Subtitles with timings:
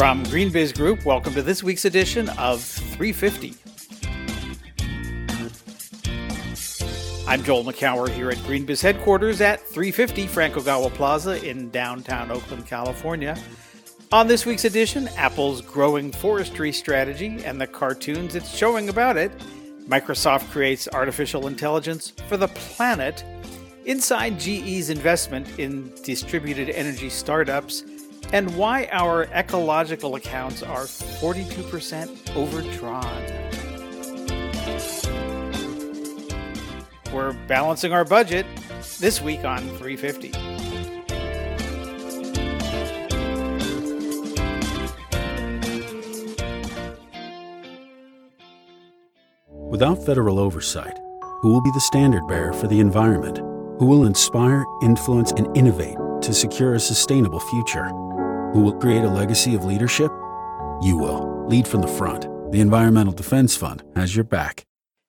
[0.00, 3.54] From GreenBiz Group, welcome to this week's edition of 350.
[7.28, 12.66] I'm Joel Makower here at GreenBiz headquarters at 350 Frank Ogawa Plaza in downtown Oakland,
[12.66, 13.36] California.
[14.10, 19.30] On this week's edition, Apple's growing forestry strategy and the cartoons it's showing about it.
[19.86, 23.22] Microsoft creates artificial intelligence for the planet.
[23.84, 27.84] Inside GE's investment in distributed energy startups
[28.32, 33.40] and why our ecological accounts are 42% overdrawn.
[37.12, 38.46] We're balancing our budget
[39.00, 40.32] this week on 350.
[49.70, 50.98] Without federal oversight,
[51.40, 53.38] who will be the standard bearer for the environment?
[53.78, 57.90] Who will inspire, influence, and innovate to secure a sustainable future?
[58.52, 60.10] Who will create a legacy of leadership?
[60.82, 61.46] You will.
[61.46, 62.22] Lead from the front.
[62.50, 64.64] The Environmental Defense Fund has your back.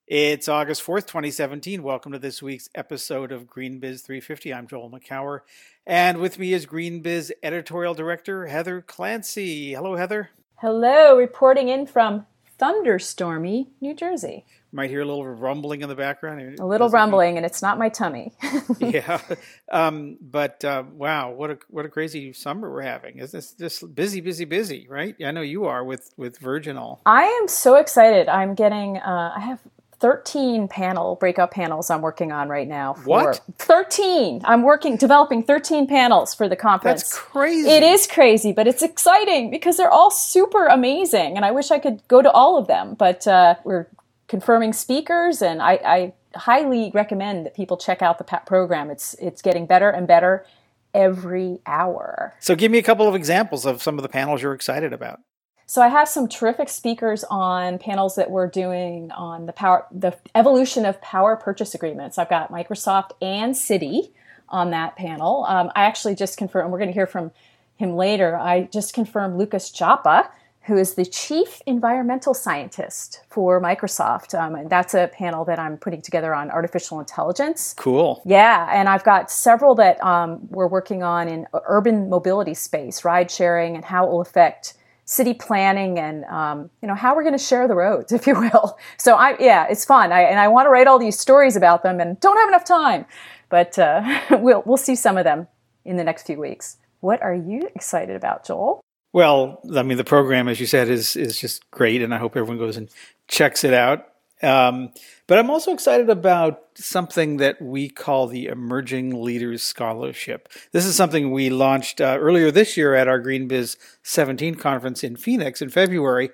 [0.05, 1.81] It's August 4th, 2017.
[1.81, 4.53] Welcome to this week's episode of GreenBiz 350.
[4.53, 5.39] I'm Joel Makower,
[5.87, 9.73] and with me is GreenBiz editorial director Heather Clancy.
[9.73, 10.29] Hello, Heather.
[10.57, 12.27] Hello, reporting in from
[12.59, 14.45] thunderstormy New Jersey.
[14.71, 16.59] You might hear a little rumbling in the background.
[16.59, 18.31] A little rumbling, and it's not my tummy.
[18.79, 19.19] yeah,
[19.71, 23.19] um, but uh, wow, what a what a crazy summer we're having!
[23.19, 24.87] Is this just busy, busy, busy?
[24.89, 25.15] Right?
[25.23, 27.01] I know you are with with Virginal.
[27.05, 28.29] I am so excited.
[28.29, 28.97] I'm getting.
[28.97, 29.59] Uh, I have
[29.99, 32.95] 13 panel breakout panels I'm working on right now.
[33.05, 33.39] what?
[33.59, 34.41] 13.
[34.45, 37.03] I'm working developing 13 panels for the conference.
[37.03, 37.69] That's crazy.
[37.69, 41.77] It is crazy, but it's exciting because they're all super amazing, and I wish I
[41.77, 42.95] could go to all of them.
[42.95, 43.87] But uh, we're
[44.31, 48.89] confirming speakers, and I, I highly recommend that people check out the program.
[48.89, 50.45] It's it's getting better and better
[50.93, 52.33] every hour.
[52.39, 55.19] So, give me a couple of examples of some of the panels you're excited about.
[55.67, 60.17] So I have some terrific speakers on panels that we're doing on the power, the
[60.35, 62.17] evolution of power purchase agreements.
[62.17, 64.11] I've got Microsoft and Citi
[64.49, 65.45] on that panel.
[65.47, 66.73] Um, I actually just confirmed.
[66.73, 67.31] We're going to hear from
[67.77, 68.35] him later.
[68.35, 70.29] I just confirmed Lucas Joppa,
[70.63, 74.37] who is the chief environmental scientist for Microsoft.
[74.39, 77.73] Um, and that's a panel that I'm putting together on artificial intelligence.
[77.77, 78.21] Cool.
[78.25, 83.31] Yeah, and I've got several that um, we're working on in urban mobility space, ride
[83.31, 87.37] sharing, and how it will affect city planning and um, you know how we're going
[87.37, 90.47] to share the roads if you will so i yeah it's fun I, and i
[90.47, 93.05] want to write all these stories about them and don't have enough time
[93.49, 95.47] but uh, we'll, we'll see some of them
[95.83, 98.79] in the next few weeks what are you excited about joel
[99.13, 102.35] well i mean the program as you said is is just great and i hope
[102.35, 102.89] everyone goes and
[103.27, 104.07] checks it out
[104.43, 104.91] um,
[105.27, 110.49] but I'm also excited about something that we call the Emerging Leaders Scholarship.
[110.71, 115.15] This is something we launched uh, earlier this year at our GreenBiz 17 conference in
[115.15, 116.31] Phoenix in February.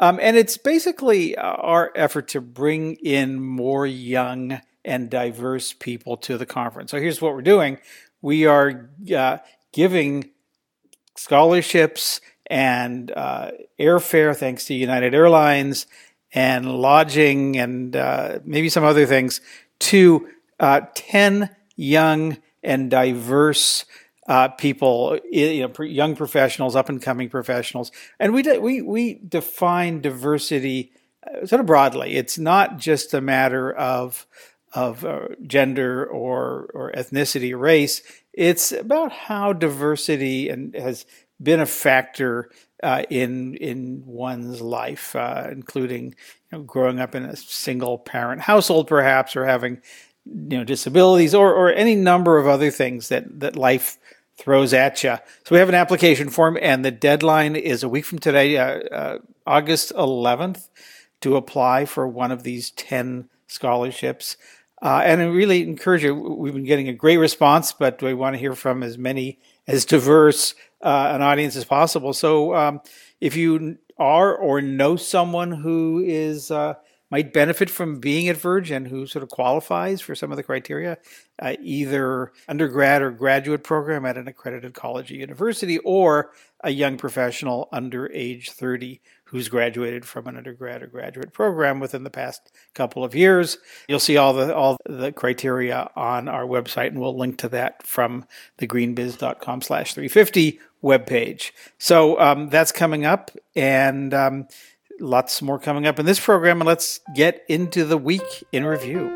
[0.00, 6.16] Um, and it's basically uh, our effort to bring in more young and diverse people
[6.18, 6.90] to the conference.
[6.90, 7.78] So here's what we're doing
[8.20, 9.38] we are uh,
[9.72, 10.30] giving
[11.18, 15.86] scholarships and uh, airfare thanks to United Airlines
[16.32, 19.40] and lodging and uh, maybe some other things
[19.80, 20.28] to
[20.60, 23.84] uh, 10 young and diverse
[24.28, 27.90] uh, people, you know, young professionals, up and coming professionals.
[28.20, 30.92] And we, de- we, we define diversity
[31.26, 32.14] uh, sort of broadly.
[32.14, 34.26] It's not just a matter of,
[34.74, 38.02] of uh, gender or, or ethnicity race.
[38.38, 41.06] It's about how diversity and has
[41.42, 42.50] been a factor
[42.84, 46.14] uh, in in one's life, uh, including
[46.52, 49.82] you know, growing up in a single parent household, perhaps, or having
[50.24, 53.98] you know disabilities, or or any number of other things that that life
[54.36, 55.16] throws at you.
[55.42, 58.78] So we have an application form, and the deadline is a week from today, uh,
[58.84, 60.68] uh August 11th,
[61.22, 64.36] to apply for one of these 10 scholarships.
[64.80, 66.14] Uh, and I really encourage you.
[66.14, 69.84] We've been getting a great response, but we want to hear from as many as
[69.84, 72.12] diverse uh, an audience as possible.
[72.12, 72.80] So um,
[73.20, 76.74] if you are or know someone who is uh,
[77.10, 80.42] might benefit from being at Verge and who sort of qualifies for some of the
[80.42, 80.98] criteria,
[81.40, 86.32] uh, either undergrad or graduate program at an accredited college or university, or
[86.64, 92.02] a young professional under age 30 who's graduated from an undergrad or graduate program within
[92.02, 93.58] the past couple of years.
[93.86, 97.86] You'll see all the all the criteria on our website, and we'll link to that
[97.86, 98.24] from
[98.56, 101.50] the greenbiz.com slash 350 webpage.
[101.78, 104.48] So um, that's coming up, and um,
[105.00, 106.60] lots more coming up in this program.
[106.60, 109.14] And let's get into the week in review.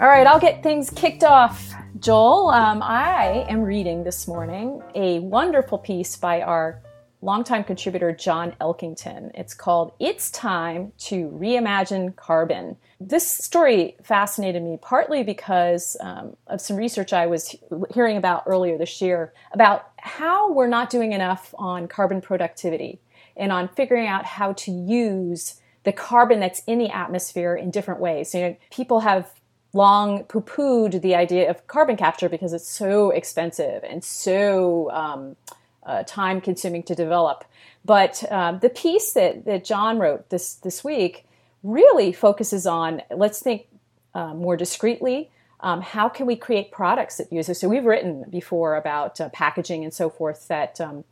[0.00, 1.74] All right, I'll get things kicked off.
[1.98, 6.80] Joel, um, I am reading this morning a wonderful piece by our
[7.22, 9.30] longtime contributor John Elkington.
[9.34, 12.76] It's called It's Time to Reimagine Carbon.
[13.00, 17.54] This story fascinated me partly because um, of some research I was
[17.92, 23.00] hearing about earlier this year about how we're not doing enough on carbon productivity
[23.36, 28.00] and on figuring out how to use the carbon that's in the atmosphere in different
[28.00, 28.34] ways.
[28.34, 29.30] You know, people have
[29.72, 35.36] long poo pooed the idea of carbon capture because it's so expensive and so um,
[35.84, 37.44] uh, time consuming to develop.
[37.84, 41.26] But um, the piece that, that John wrote this, this week
[41.62, 43.66] really focuses on let's think
[44.14, 45.30] uh, more discreetly.
[45.60, 47.60] Um, how can we create products that use this?
[47.60, 51.04] So we've written before about uh, packaging and so forth that um,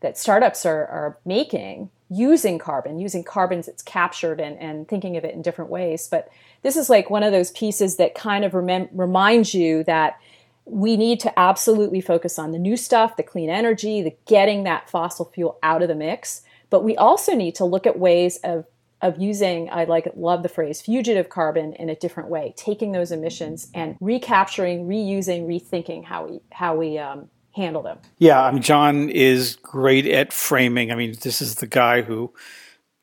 [0.00, 5.24] that startups are, are making using carbon, using carbons that's captured and, and thinking of
[5.24, 6.06] it in different ways.
[6.08, 6.30] But
[6.62, 10.20] this is like one of those pieces that kind of rem- reminds you that
[10.66, 14.90] we need to absolutely focus on the new stuff, the clean energy, the getting that
[14.90, 16.42] fossil fuel out of the mix.
[16.70, 18.66] But we also need to look at ways of
[19.02, 23.12] of using I like love the phrase fugitive carbon in a different way, taking those
[23.12, 27.98] emissions and recapturing, reusing, rethinking how we how we um, handle them.
[28.18, 30.90] Yeah, I mean John is great at framing.
[30.90, 32.32] I mean, this is the guy who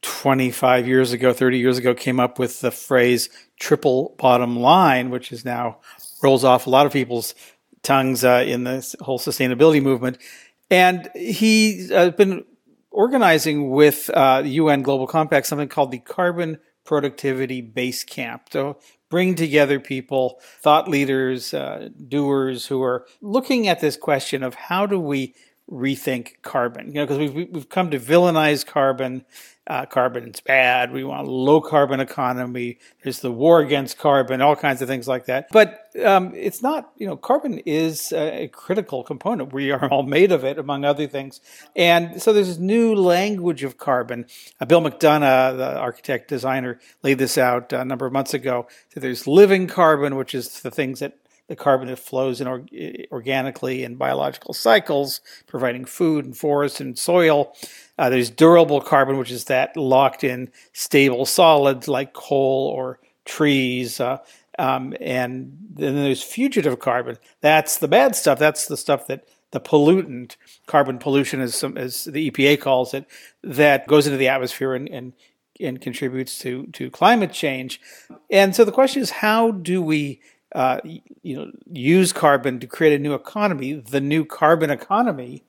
[0.01, 3.29] 25 years ago, 30 years ago came up with the phrase
[3.59, 5.79] triple bottom line, which is now
[6.23, 7.35] rolls off a lot of people's
[7.83, 10.17] tongues uh, in the whole sustainability movement.
[10.69, 12.45] And he's uh, been
[12.89, 18.75] organizing with uh, the UN Global Compact something called the Carbon Productivity Base Camp to
[19.09, 24.85] bring together people, thought leaders, uh, doers who are looking at this question of how
[24.85, 25.35] do we
[25.71, 26.87] rethink carbon?
[26.87, 29.25] You know, because we've, we've come to villainize carbon
[29.65, 30.91] uh, carbon is bad.
[30.91, 32.79] We want a low carbon economy.
[33.01, 35.47] There's the war against carbon, all kinds of things like that.
[35.51, 39.53] But um, it's not, you know, carbon is a critical component.
[39.53, 41.39] We are all made of it, among other things.
[41.75, 44.25] And so there's this new language of carbon.
[44.59, 48.67] Uh, Bill McDonough, the architect designer, laid this out a number of months ago.
[48.93, 51.17] So there's living carbon, which is the things that
[51.47, 52.65] the carbon that flows in or,
[53.11, 57.55] organically in biological cycles, providing food and forest and soil.
[57.97, 63.99] Uh, there's durable carbon, which is that locked in stable solids like coal or trees.
[63.99, 64.17] Uh,
[64.59, 67.17] um, and then there's fugitive carbon.
[67.41, 68.39] That's the bad stuff.
[68.39, 70.35] That's the stuff that the pollutant,
[70.65, 73.05] carbon pollution, as, some, as the EPA calls it,
[73.43, 75.13] that goes into the atmosphere and, and,
[75.59, 77.79] and contributes to, to climate change.
[78.31, 80.21] And so the question is, how do we
[80.53, 85.43] uh, you know, use carbon to create a new economy, the new carbon economy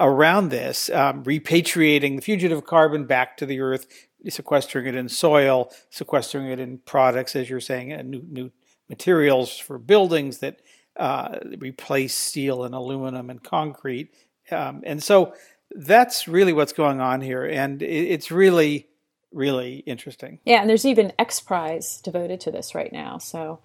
[0.00, 3.86] around this, um, repatriating the fugitive carbon back to the earth,
[4.28, 8.50] sequestering it in soil, sequestering it in products, as you're saying, new, new
[8.88, 10.60] materials for buildings that
[10.96, 14.14] uh, replace steel and aluminum and concrete.
[14.50, 15.34] Um, and so
[15.72, 17.44] that's really what's going on here.
[17.44, 18.88] And it, it's really,
[19.32, 20.40] really interesting.
[20.44, 23.18] Yeah, and there's even X Prize devoted to this right now.
[23.18, 23.60] So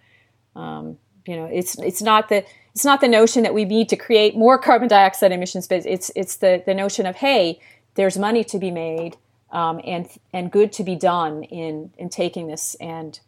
[0.55, 3.95] um, you know, it's it's not the it's not the notion that we need to
[3.95, 7.59] create more carbon dioxide emissions, but it's it's the the notion of hey,
[7.95, 9.17] there's money to be made
[9.51, 13.19] um, and and good to be done in in taking this and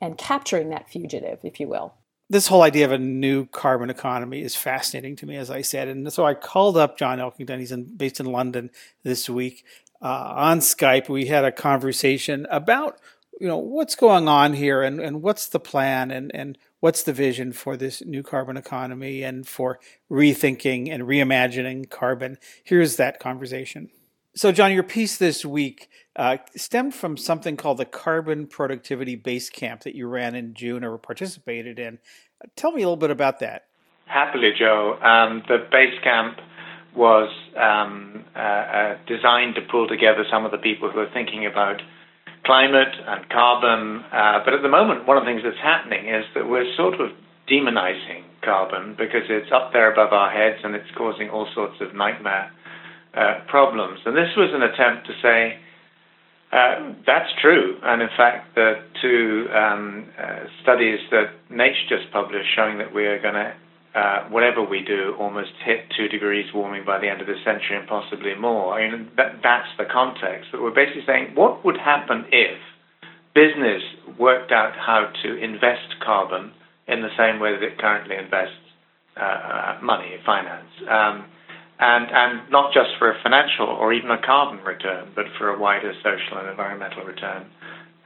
[0.00, 1.94] and capturing that fugitive, if you will.
[2.28, 5.88] This whole idea of a new carbon economy is fascinating to me, as I said,
[5.88, 7.60] and so I called up John Elkington.
[7.60, 8.70] He's in, based in London
[9.04, 9.64] this week
[10.02, 11.08] uh, on Skype.
[11.08, 13.00] We had a conversation about
[13.40, 17.12] you know what's going on here and, and what's the plan and, and what's the
[17.12, 19.78] vision for this new carbon economy and for
[20.10, 22.38] rethinking and reimagining carbon?
[22.64, 23.90] Here's that conversation.
[24.34, 29.50] So john your piece this week uh, stemmed from something called the carbon productivity base
[29.50, 31.98] camp that you ran in june or participated in.
[32.54, 33.66] Tell me a little bit about that.
[34.06, 34.98] Happily joe.
[35.02, 36.38] Um, the base camp
[36.94, 41.44] was um, uh, uh, designed to pull together some of the people who are thinking
[41.44, 41.82] about
[42.46, 44.04] climate and carbon.
[44.12, 47.00] Uh, but at the moment, one of the things that's happening is that we're sort
[47.00, 47.10] of
[47.50, 51.94] demonizing carbon because it's up there above our heads and it's causing all sorts of
[51.94, 52.50] nightmare
[53.14, 54.00] uh, problems.
[54.06, 55.58] And this was an attempt to say,
[56.52, 57.76] uh, that's true.
[57.82, 63.06] And in fact, the two um, uh, studies that Nature just published showing that we
[63.06, 63.52] are going to
[63.96, 67.76] uh, whatever we do, almost hit two degrees warming by the end of the century
[67.80, 68.66] and possibly more.
[68.76, 70.44] I mean, that, that's the context.
[70.52, 72.58] But we're basically saying, what would happen if
[73.34, 73.82] business
[74.26, 76.44] worked out how to invest carbon
[76.92, 78.64] in the same way that it currently invests
[79.16, 81.16] uh, money, finance, um,
[81.78, 85.58] and and not just for a financial or even a carbon return, but for a
[85.58, 87.42] wider social and environmental return.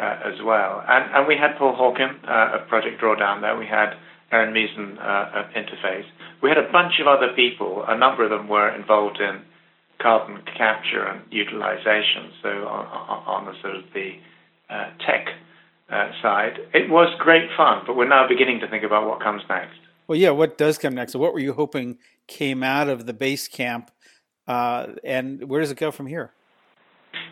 [0.01, 0.83] uh, as well.
[0.89, 3.57] And, and we had Paul Hawken uh, of Project Drawdown there.
[3.57, 3.93] We had
[4.33, 6.05] Erin Meezan uh, Interface.
[6.43, 7.85] We had a bunch of other people.
[7.87, 9.43] A number of them were involved in
[10.01, 12.31] carbon capture and utilization.
[12.43, 12.87] So on,
[13.27, 14.13] on the sort of the
[14.71, 15.27] uh, tech
[15.91, 17.83] uh, side, it was great fun.
[17.87, 19.79] But we're now beginning to think about what comes next.
[20.07, 21.13] Well, yeah, what does come next?
[21.13, 23.91] So what were you hoping came out of the base camp,
[24.47, 26.33] uh, and where does it go from here?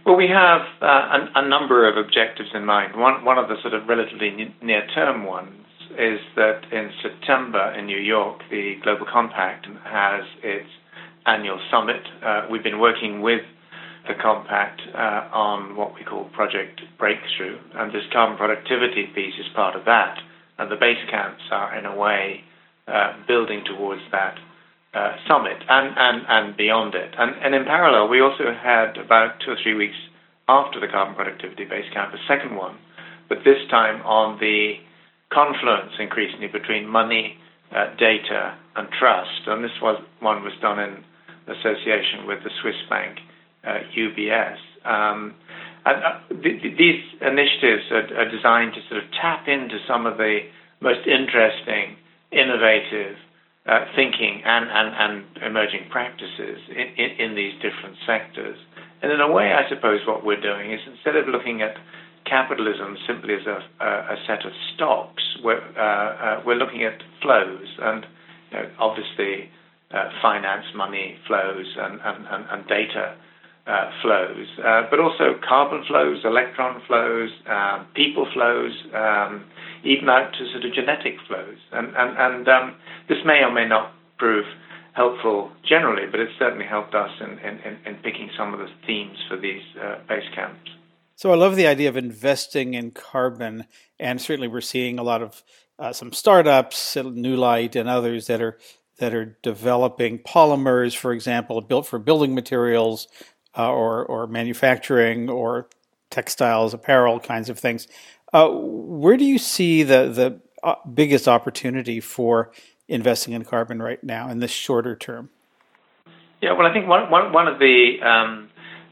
[0.04, 2.98] Well, we have uh, a, a, number of objectives in mind.
[2.98, 7.86] One, one of the sort of relatively near term ones is that in September in
[7.86, 10.68] New York, the Global Compact has its
[11.26, 12.02] annual summit.
[12.24, 13.42] Uh, we've been working with
[14.06, 19.46] the Compact uh, on what we call Project Breakthrough, and this carbon productivity piece is
[19.54, 20.16] part of that.
[20.58, 22.42] And the base camps are, in a way,
[22.88, 24.34] uh, building towards that
[24.94, 27.14] uh, summit and, and, and beyond it.
[27.16, 29.96] And, and in parallel, we also had about two or three weeks
[30.48, 32.78] after the carbon productivity base camp, a second one,
[33.28, 34.80] but this time on the
[35.32, 37.36] confluence increasingly between money,
[37.74, 39.46] uh, data, and trust.
[39.46, 41.04] And this was one was done in
[41.48, 43.18] association with the Swiss bank
[43.64, 44.56] uh, UBS.
[44.84, 45.34] Um,
[45.84, 50.06] and uh, th- th- these initiatives are, are, designed to sort of tap into some
[50.06, 50.40] of the
[50.80, 51.96] most interesting,
[52.32, 53.16] innovative
[53.66, 58.56] uh, thinking and, and, and emerging practices in, in, in, these different sectors.
[59.02, 61.76] And in a way, I suppose what we're doing is instead of looking at
[62.26, 67.66] capitalism simply as a, a set of stocks, we're, uh, uh, we're looking at flows
[67.80, 68.06] and
[68.50, 69.50] you know, obviously
[69.90, 73.16] uh, finance money flows and, and, and, and data
[73.66, 79.44] uh, flows, uh, but also carbon flows, electron flows, um, people flows, um,
[79.84, 81.58] even out to sort of genetic flows.
[81.72, 82.76] And, and, and um,
[83.08, 84.46] this may or may not prove
[84.94, 89.18] helpful generally, but it's certainly helped us in, in, in picking some of the themes
[89.28, 90.70] for these uh, base camps.
[91.18, 93.64] So I love the idea of investing in carbon,
[93.98, 95.42] and certainly we're seeing a lot of
[95.76, 98.56] uh, some startups, Newlight, and others that are
[99.00, 103.08] that are developing polymers, for example, built for building materials
[103.56, 105.68] uh, or or manufacturing or
[106.08, 107.88] textiles, apparel kinds of things.
[108.32, 112.52] Uh, where do you see the the uh, biggest opportunity for
[112.86, 115.30] investing in carbon right now in the shorter term?
[116.40, 118.47] Yeah, well, I think one, one, one of the um,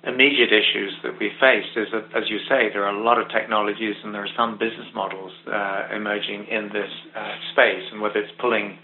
[0.06, 3.28] immediate issues that we face is that, as you say, there are a lot of
[3.28, 8.18] technologies and there are some business models uh, emerging in this uh, space, and whether
[8.18, 8.78] it's pulling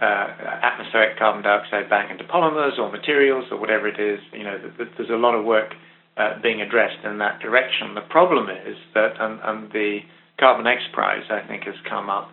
[0.00, 0.26] uh,
[0.62, 5.10] atmospheric carbon dioxide back into polymers or materials or whatever it is, you know, there's
[5.10, 5.74] a lot of work
[6.16, 7.94] uh, being addressed in that direction.
[7.94, 10.00] The problem is that, and, and the
[10.38, 12.30] Carbon X Prize, I think, has come up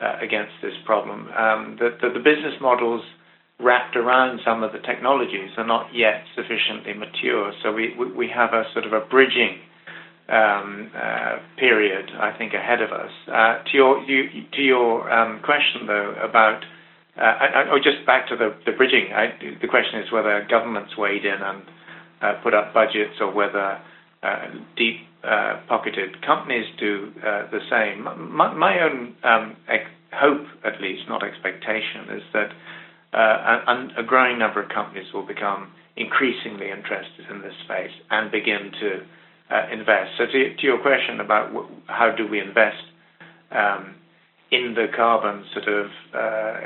[0.00, 1.28] uh, against this problem.
[1.36, 3.02] Um, that, the business models
[3.62, 7.52] wrapped around some of the technologies are not yet sufficiently mature.
[7.62, 9.60] So we, we, we have a sort of a bridging
[10.28, 13.10] um, uh, period, I think, ahead of us.
[13.26, 16.62] Uh, to your you, to your um, question though about
[17.20, 21.24] uh, or just back to the, the bridging, I, the question is whether governments weighed
[21.24, 21.62] in and
[22.22, 23.80] uh, put up budgets or whether
[24.22, 28.04] uh, deep uh, pocketed companies do uh, the same.
[28.04, 29.56] My, my own um,
[30.12, 32.50] hope, at least, not expectation, is that
[33.12, 38.30] Uh, a, a, growing number of companies will become increasingly interested in this space and
[38.30, 39.00] begin to
[39.50, 40.12] uh, invest.
[40.16, 41.50] So, to, to, your question about
[41.86, 42.82] how do we invest
[43.50, 43.96] um,
[44.52, 46.60] in the carbon sort of uh,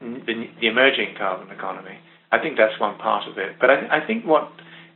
[0.00, 1.98] the, the, emerging carbon economy,
[2.30, 3.56] I think that's one part of it.
[3.60, 4.50] But I, I think what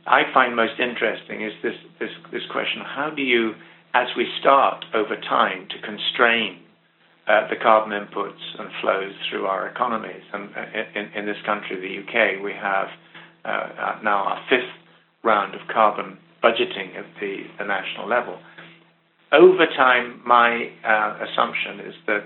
[0.07, 3.53] I find most interesting is this, this, this question how do you,
[3.93, 6.59] as we start over time to constrain
[7.27, 10.23] uh, the carbon inputs and flows through our economies?
[10.33, 12.87] And uh, in, in this country, the UK, we have
[13.45, 14.73] uh, uh, now our fifth
[15.23, 18.39] round of carbon budgeting at the, the national level.
[19.31, 22.25] Over time, my uh, assumption is that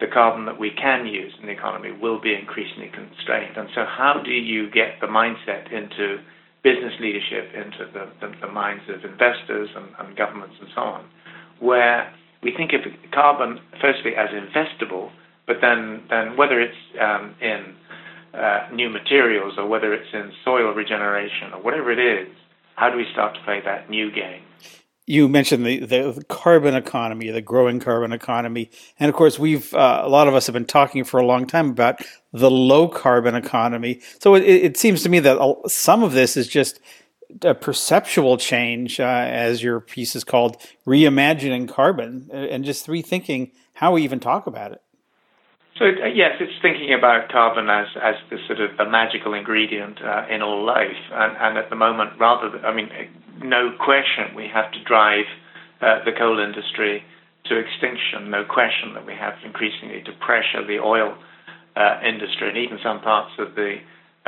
[0.00, 3.56] the carbon that we can use in the economy will be increasingly constrained.
[3.56, 6.18] And so, how do you get the mindset into
[6.62, 11.04] business leadership into the, the, the minds of investors and, and, governments and so on,
[11.58, 12.80] where we think of
[13.12, 15.10] carbon firstly as investable,
[15.46, 17.74] but then, then whether it's um, in
[18.34, 22.28] uh, new materials or whether it's in soil regeneration or whatever it is,
[22.76, 24.42] how do we start to play that new game?
[25.10, 28.70] you mentioned the, the, carbon economy, the growing carbon economy,
[29.00, 31.48] and of course, we've uh, a lot of us have been talking for a long
[31.48, 32.00] time about
[32.32, 34.00] the low carbon economy.
[34.20, 36.78] So it, it seems to me that some of this is just
[37.42, 40.56] a perceptual change, uh, as your piece is called,
[40.86, 44.82] reimagining carbon, and just rethinking how we even talk about it.
[45.78, 50.02] So uh, yes, it's thinking about carbon as as the sort of the magical ingredient
[50.02, 52.90] uh, in all life, and, and at the moment, rather, I mean,
[53.42, 55.24] no question, we have to drive
[55.80, 57.02] uh, the coal industry
[57.46, 58.28] to extinction.
[58.30, 61.16] No question that we have increasingly to pressure the oil
[61.76, 63.76] uh, industry and even some parts of the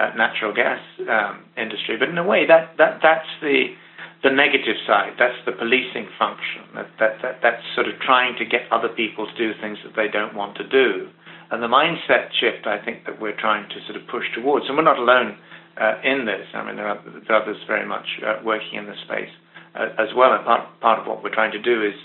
[0.02, 1.97] uh, natural gas um, industry.
[1.97, 3.75] But in a way, that, that that's the
[4.23, 5.18] the negative side.
[5.18, 6.62] That's the policing function.
[6.75, 9.94] That, that, that that's sort of trying to get other people to do things that
[9.97, 11.11] they don't want to do.
[11.50, 14.66] And the mindset shift, I think, that we're trying to sort of push towards.
[14.68, 15.37] And we're not alone
[15.76, 16.47] uh, in this.
[16.54, 19.28] I mean, there are, there are others very much uh, working in this space
[19.75, 20.32] uh, as well.
[20.32, 21.99] And part, part of what we're trying to do is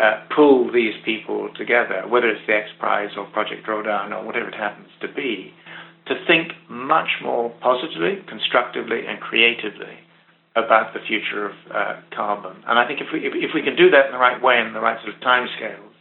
[0.00, 4.48] uh, pull these people together, whether it's the X Prize or Project Drawdown or whatever
[4.48, 5.52] it happens to be,
[6.08, 9.98] to think much more positively, constructively, and creatively
[10.56, 12.62] about the future of uh, carbon.
[12.66, 14.58] And I think if we if, if, we can do that in the right way
[14.58, 15.94] and the right sort of timescales,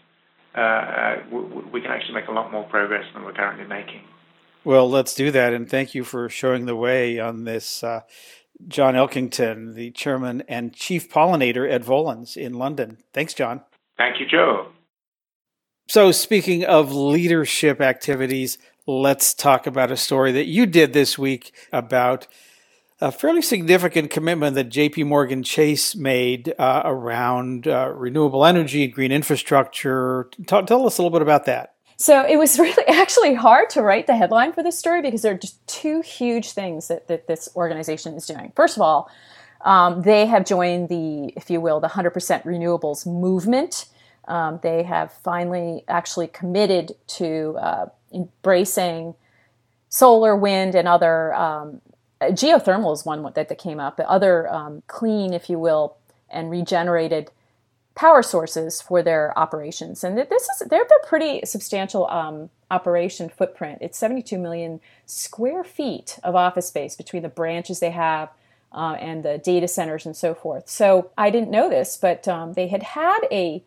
[0.55, 4.01] uh, uh we, we can actually make a lot more progress than we're currently making.
[4.63, 7.83] Well, let's do that, and thank you for showing the way on this.
[7.83, 8.01] Uh,
[8.67, 12.97] John Elkington, the chairman and chief pollinator at Volans in London.
[13.13, 13.61] Thanks, John.
[13.97, 14.69] Thank you, Joe.
[15.87, 21.53] So, speaking of leadership activities, let's talk about a story that you did this week
[21.73, 22.25] about
[22.99, 28.93] a fairly significant commitment that JP Morgan Chase made uh, around uh, renewable energy and
[28.93, 30.29] green infrastructure.
[30.47, 31.75] T- tell us a little bit about that.
[31.97, 35.33] So it was really actually hard to write the headline for this story because there
[35.33, 38.53] are just two huge things that, that this organization is doing.
[38.55, 39.11] First of all,
[39.61, 42.13] um, they have joined the, if you will, the 100%
[42.43, 43.87] renewables movement.
[44.27, 49.15] Um, they have finally actually committed to uh, embracing
[49.89, 51.81] solar, wind, and other um,
[52.21, 55.97] geothermal is one that, that came up, other um, clean, if you will,
[56.29, 57.31] and regenerated
[57.95, 60.03] power sources for their operations.
[60.03, 63.79] And this is they're a pretty substantial um, operation footprint.
[63.81, 68.29] It's 72 million square feet of office space between the branches they have
[68.71, 70.69] uh, and the data centers and so forth.
[70.69, 73.63] So I didn't know this, but um, they had had a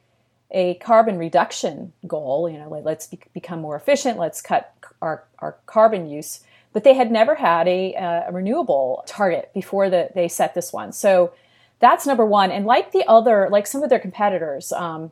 [0.50, 2.48] a carbon reduction goal.
[2.48, 4.18] You know, let's be, become more efficient.
[4.18, 6.40] Let's cut our our carbon use.
[6.72, 10.92] But they had never had a, a renewable target before the, they set this one.
[10.92, 11.32] So
[11.80, 12.52] that's number one.
[12.52, 15.10] And like the other, like some of their competitors, um,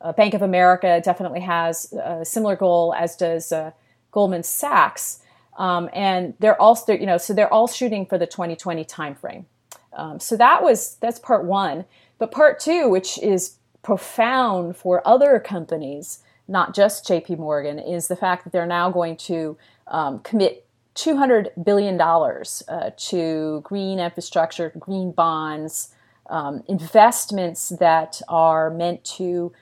[0.00, 3.70] uh, Bank of America definitely has a similar goal, as does uh,
[4.10, 5.20] Goldman Sachs.
[5.56, 9.44] Um, and they're also, you know, so they're all shooting for the 2020 timeframe.
[9.92, 11.86] Um, so that was that's part one.
[12.18, 16.18] But part two, which is profound for other companies,
[16.48, 17.36] not just J.P.
[17.36, 23.60] Morgan, is the fact that they're now going to um, commit $200 billion uh, to
[23.62, 25.94] green infrastructure, green bonds,
[26.28, 29.52] um, investments that are meant to,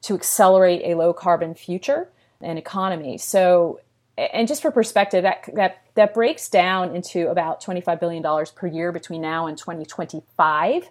[0.00, 2.08] to accelerate a low carbon future
[2.40, 3.18] and economy.
[3.18, 3.80] So,
[4.16, 8.92] and just for perspective, that, that, that breaks down into about $25 billion per year
[8.92, 10.88] between now and 2025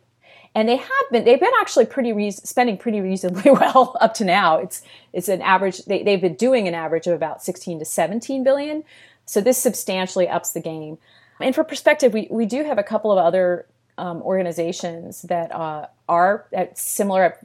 [0.55, 4.25] and they have been they've been actually pretty re- spending pretty reasonably well up to
[4.25, 7.85] now it's it's an average they, they've been doing an average of about 16 to
[7.85, 8.83] 17 billion
[9.25, 10.97] so this substantially ups the game.
[11.39, 13.65] And for perspective, we, we do have a couple of other
[13.97, 17.39] um, organizations that uh, are at similar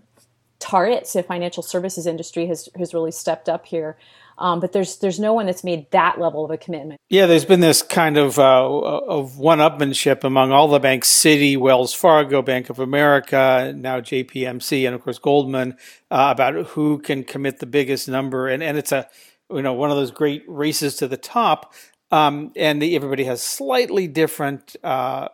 [0.59, 1.13] targets.
[1.13, 3.97] The financial services industry has, has really stepped up here.
[4.39, 7.01] Um, but there's there's no one that's made that level of a commitment.
[7.09, 11.93] Yeah, there's been this kind of uh, of one-upmanship among all the banks: Citi, Wells
[11.93, 15.77] Fargo, Bank of America, now JPMC, and of course Goldman,
[16.11, 18.49] uh, about who can commit the biggest number.
[18.49, 19.09] And and it's a
[19.51, 21.75] you know one of those great races to the top,
[22.13, 25.29] um, and the, everybody has slightly different uh,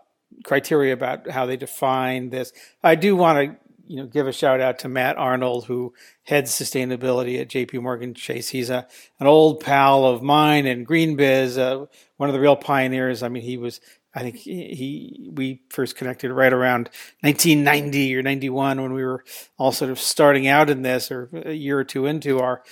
[0.44, 2.52] criteria about how they define this.
[2.82, 6.53] I do want to you know give a shout out to Matt Arnold who heads
[6.53, 7.79] sustainability at J.P.
[7.79, 8.49] Morgan Chase.
[8.49, 8.87] He's a
[9.20, 13.23] an old pal of mine and GreenBiz, uh, one of the real pioneers.
[13.23, 13.81] I mean, he was.
[14.16, 16.88] I think he, he we first connected right around
[17.23, 19.25] 1990 or 91 when we were
[19.59, 22.62] all sort of starting out in this, or a year or two into our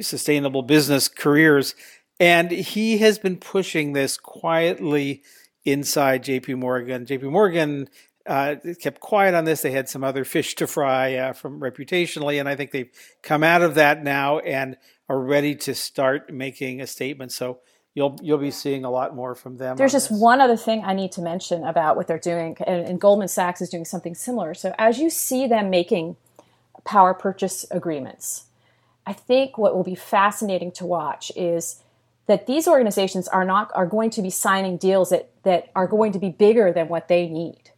[0.00, 1.74] sustainable business careers.
[2.20, 5.22] And he has been pushing this quietly
[5.64, 7.06] inside JP Morgan.
[7.06, 7.88] JP Morgan
[8.26, 9.62] uh, kept quiet on this.
[9.62, 12.90] They had some other fish to fry uh, from reputationally, and I think they've
[13.22, 14.76] come out of that now and
[15.08, 17.32] are ready to start making a statement.
[17.32, 17.60] So
[17.94, 19.76] you'll you'll be seeing a lot more from them.
[19.76, 20.20] There's just this.
[20.20, 23.60] one other thing I need to mention about what they're doing, and, and Goldman Sachs
[23.60, 24.54] is doing something similar.
[24.54, 26.16] So as you see them making
[26.84, 28.44] power purchase agreements
[29.06, 31.82] I think what will be fascinating to watch is
[32.26, 36.12] that these organizations are not are going to be signing deals that that are going
[36.12, 37.69] to be bigger than what they need.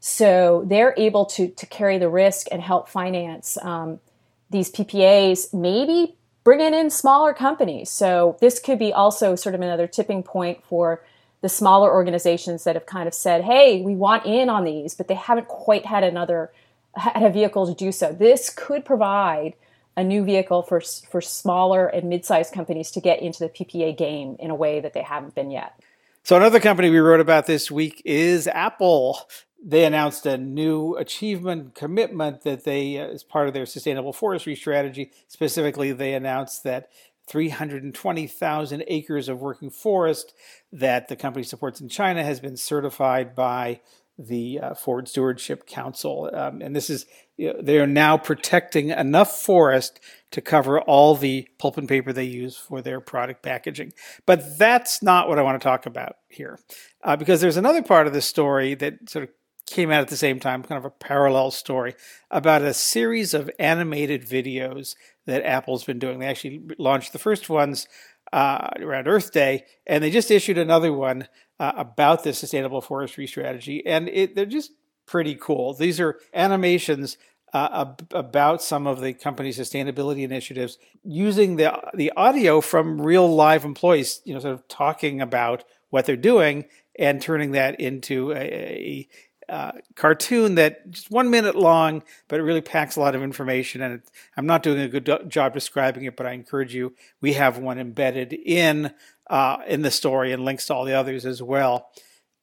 [0.00, 4.00] So they're able to to carry the risk and help finance um,
[4.48, 7.90] these PPAs, maybe bringing in smaller companies.
[7.90, 11.04] So this could be also sort of another tipping point for
[11.42, 15.06] the smaller organizations that have kind of said, "Hey, we want in on these," but
[15.06, 16.50] they haven't quite had another
[16.96, 18.12] had a vehicle to do so.
[18.12, 19.54] This could provide
[19.96, 24.36] a new vehicle for for smaller and mid-sized companies to get into the PPA game
[24.38, 25.78] in a way that they haven't been yet.
[26.22, 29.18] So another company we wrote about this week is Apple.
[29.62, 34.56] They announced a new achievement commitment that they, uh, as part of their sustainable forestry
[34.56, 36.88] strategy, specifically, they announced that
[37.28, 40.34] 320,000 acres of working forest
[40.72, 43.80] that the company supports in China has been certified by
[44.18, 46.30] the uh, Forest Stewardship Council.
[46.32, 47.06] Um, and this is,
[47.38, 50.00] they are now protecting enough forest
[50.32, 53.92] to cover all the pulp and paper they use for their product packaging.
[54.26, 56.58] But that's not what I want to talk about here,
[57.02, 59.30] uh, because there's another part of the story that sort of
[59.70, 61.94] came out at the same time, kind of a parallel story
[62.30, 64.94] about a series of animated videos
[65.26, 66.18] that Apple's been doing.
[66.18, 67.86] They actually launched the first ones
[68.32, 71.28] uh, around Earth Day, and they just issued another one
[71.58, 74.72] uh, about the sustainable forestry strategy, and it, they're just
[75.06, 75.74] pretty cool.
[75.74, 77.18] These are animations
[77.52, 83.28] uh, ab- about some of the company's sustainability initiatives using the the audio from real
[83.34, 86.66] live employees, you know, sort of talking about what they're doing
[86.98, 89.08] and turning that into a, a
[89.50, 93.82] uh, cartoon that just one minute long, but it really packs a lot of information.
[93.82, 94.02] And it,
[94.36, 96.94] I'm not doing a good do- job describing it, but I encourage you.
[97.20, 98.92] We have one embedded in
[99.28, 101.90] uh, in the story and links to all the others as well.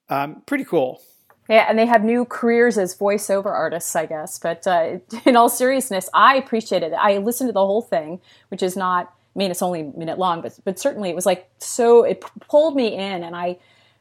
[0.09, 1.01] Um, pretty cool.
[1.49, 4.37] Yeah, and they have new careers as voiceover artists, I guess.
[4.37, 6.95] But uh, in all seriousness, I appreciated it.
[6.95, 9.13] I listened to the whole thing, which is not.
[9.35, 12.03] I mean, it's only a minute long, but but certainly it was like so.
[12.03, 13.59] It pulled me in, and I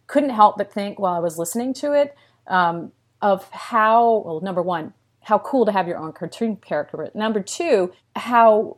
[0.09, 2.17] couldn't help but think while I was listening to it
[2.49, 7.15] um, of how, well, number one, how cool to have your own cartoon character, but
[7.17, 8.77] number two, how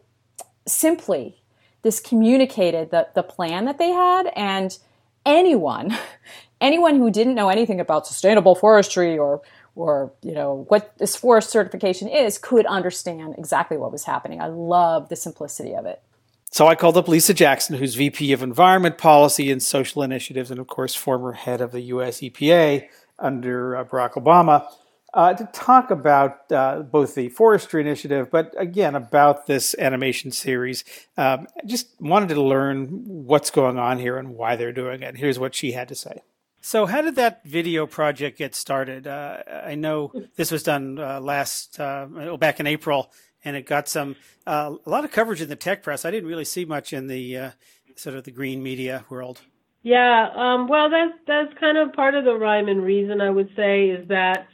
[0.66, 1.42] simply
[1.83, 4.78] this communicated the, the plan that they had and
[5.24, 5.96] anyone
[6.61, 9.40] anyone who didn't know anything about sustainable forestry or
[9.74, 14.40] or you know what this forest certification is could understand exactly what was happening.
[14.40, 16.02] I love the simplicity of it.
[16.50, 20.59] So I called up Lisa Jackson, who's VP of Environment Policy and Social Initiatives, and
[20.59, 24.66] of course, former head of the US EPA, under uh, Barack Obama
[25.14, 30.85] uh, to talk about uh, both the forestry initiative, but again about this animation series.
[31.16, 35.16] Um, just wanted to learn what's going on here and why they're doing it.
[35.16, 36.22] Here's what she had to say.
[36.61, 39.07] So, how did that video project get started?
[39.07, 43.11] Uh, I know this was done uh, last uh, back in April,
[43.44, 46.04] and it got some a lot of coverage in the tech press.
[46.04, 47.52] I didn't really see much in the
[47.94, 49.40] sort of the green media world.
[49.83, 53.21] Yeah, um, well, that's that's kind of part of the rhyme and reason.
[53.21, 54.49] I would say is that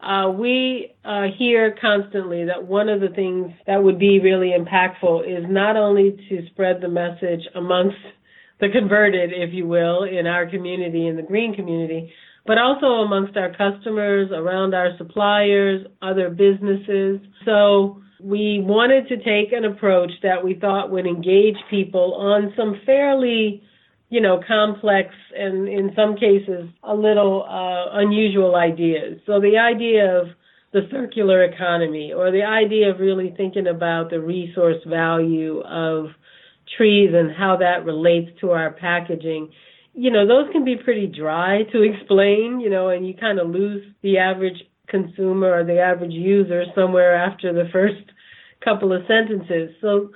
[0.00, 5.28] uh, we uh, hear constantly that one of the things that would be really impactful
[5.28, 7.98] is not only to spread the message amongst
[8.60, 12.12] the converted, if you will, in our community, in the green community,
[12.46, 17.20] but also amongst our customers, around our suppliers, other businesses.
[17.44, 22.80] So we wanted to take an approach that we thought would engage people on some
[22.86, 23.62] fairly
[24.12, 29.18] you know, complex and in some cases a little uh, unusual ideas.
[29.24, 30.26] So the idea of
[30.74, 36.08] the circular economy or the idea of really thinking about the resource value of
[36.76, 39.50] trees and how that relates to our packaging,
[39.94, 43.48] you know, those can be pretty dry to explain, you know, and you kind of
[43.48, 48.12] lose the average consumer or the average user somewhere after the first
[48.62, 49.74] couple of sentences.
[49.80, 50.10] So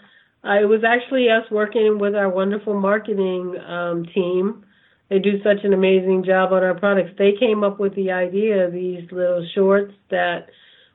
[0.46, 4.64] uh, it was actually us working with our wonderful marketing um, team.
[5.10, 7.10] They do such an amazing job on our products.
[7.18, 10.48] They came up with the idea of these little shorts that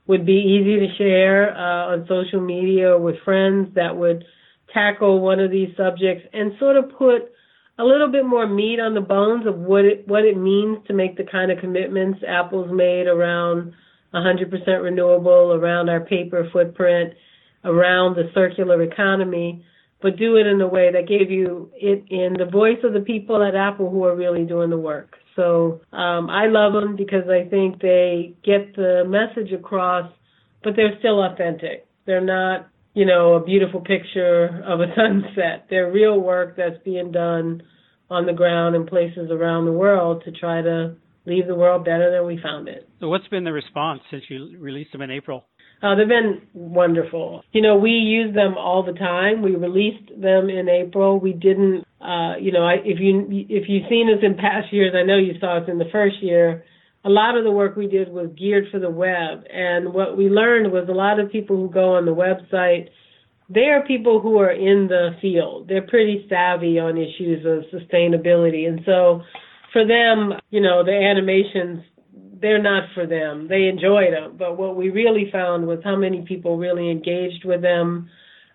[0.08, 4.26] would be easy to share uh, on social media or with friends that would
[4.74, 7.32] tackle one of these subjects and sort of put
[7.78, 10.94] a little bit more meat on the bones of what it what it means to
[10.94, 13.74] make the kind of commitments Apple's made around
[14.14, 17.14] 100% renewable, around our paper footprint,
[17.64, 19.66] around the circular economy,
[20.02, 23.02] but do it in a way that gave you it in the voice of the
[23.02, 25.16] people at Apple who are really doing the work.
[25.36, 30.12] So um, I love them because I think they get the message across,
[30.64, 31.88] but they're still authentic.
[32.06, 35.68] They're not, you know, a beautiful picture of a sunset.
[35.70, 37.64] They're real work that's being done
[38.10, 40.96] on the ground in places around the world to try to
[41.26, 42.90] leave the world better than we found it.
[43.00, 45.46] So what's been the response since you released them in April?
[45.82, 47.44] Uh, they've been wonderful.
[47.54, 49.42] You know, we use them all the time.
[49.42, 51.20] We released them in April.
[51.20, 54.94] We didn't, uh, you know, I, if you if you've seen us in past years,
[54.96, 56.64] I know you saw us in the first year.
[57.04, 60.30] A lot of the work we did was geared for the web, and what we
[60.30, 62.90] learned was a lot of people who go on the website,
[63.50, 65.68] they are people who are in the field.
[65.68, 69.24] They're pretty savvy on issues of sustainability, and so
[69.74, 71.84] for them, you know, the animations
[72.42, 73.48] they're not for them.
[73.48, 77.62] They enjoyed them, but what we really found was how many people really engaged with
[77.62, 78.10] them,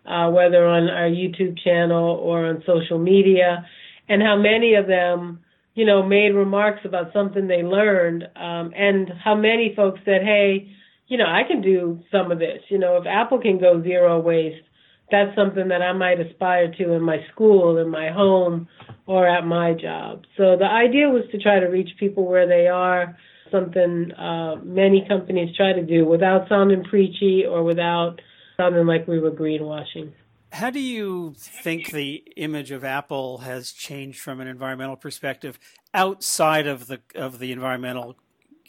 [0.05, 3.67] uh, whether on our YouTube channel or on social media,
[4.09, 5.41] and how many of them,
[5.75, 10.69] you know, made remarks about something they learned, um, and how many folks said, "Hey,
[11.09, 12.63] you know, I can do some of this.
[12.69, 14.65] You know, if Apple can go zero waste,
[15.11, 18.67] that's something that I might aspire to in my school, in my home,
[19.07, 20.23] or at my job.
[20.37, 23.17] So the idea was to try to reach people where they are,
[23.51, 28.21] something uh, many companies try to do without sounding preachy or without
[28.57, 30.13] sounding like we were greenwashing.
[30.53, 35.59] How do you think the image of Apple has changed from an environmental perspective
[35.93, 38.17] outside of the of the environmental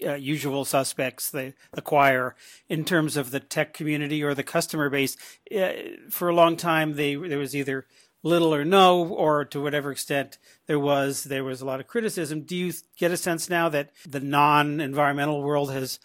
[0.05, 2.35] uh, usual suspects, the, the choir,
[2.69, 5.17] in terms of the tech community or the customer base.
[5.55, 5.71] Uh,
[6.09, 7.85] for a long time, they, there was either
[8.23, 12.41] little or no, or to whatever extent there was, there was a lot of criticism.
[12.41, 15.99] Do you get a sense now that the non-environmental world has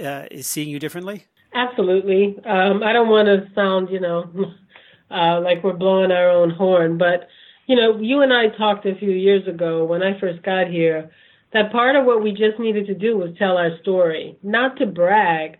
[0.00, 1.26] uh, is seeing you differently?
[1.54, 2.36] Absolutely.
[2.44, 4.28] Um, I don't want to sound, you know,
[5.10, 7.28] uh, like we're blowing our own horn, but
[7.66, 11.10] you know, you and I talked a few years ago when I first got here
[11.54, 14.86] that part of what we just needed to do was tell our story, not to
[14.86, 15.58] brag,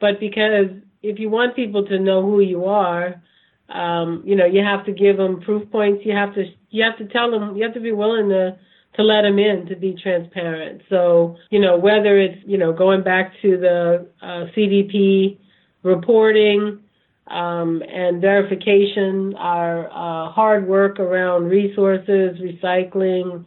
[0.00, 0.66] but because
[1.02, 3.22] if you want people to know who you are,
[3.68, 6.02] um, you know, you have to give them proof points.
[6.04, 7.56] You have to you have to tell them.
[7.56, 8.56] You have to be willing to
[8.94, 10.82] to let them in to be transparent.
[10.88, 15.38] So you know whether it's you know going back to the uh, CDP
[15.82, 16.80] reporting
[17.28, 23.44] um, and verification, our uh, hard work around resources, recycling,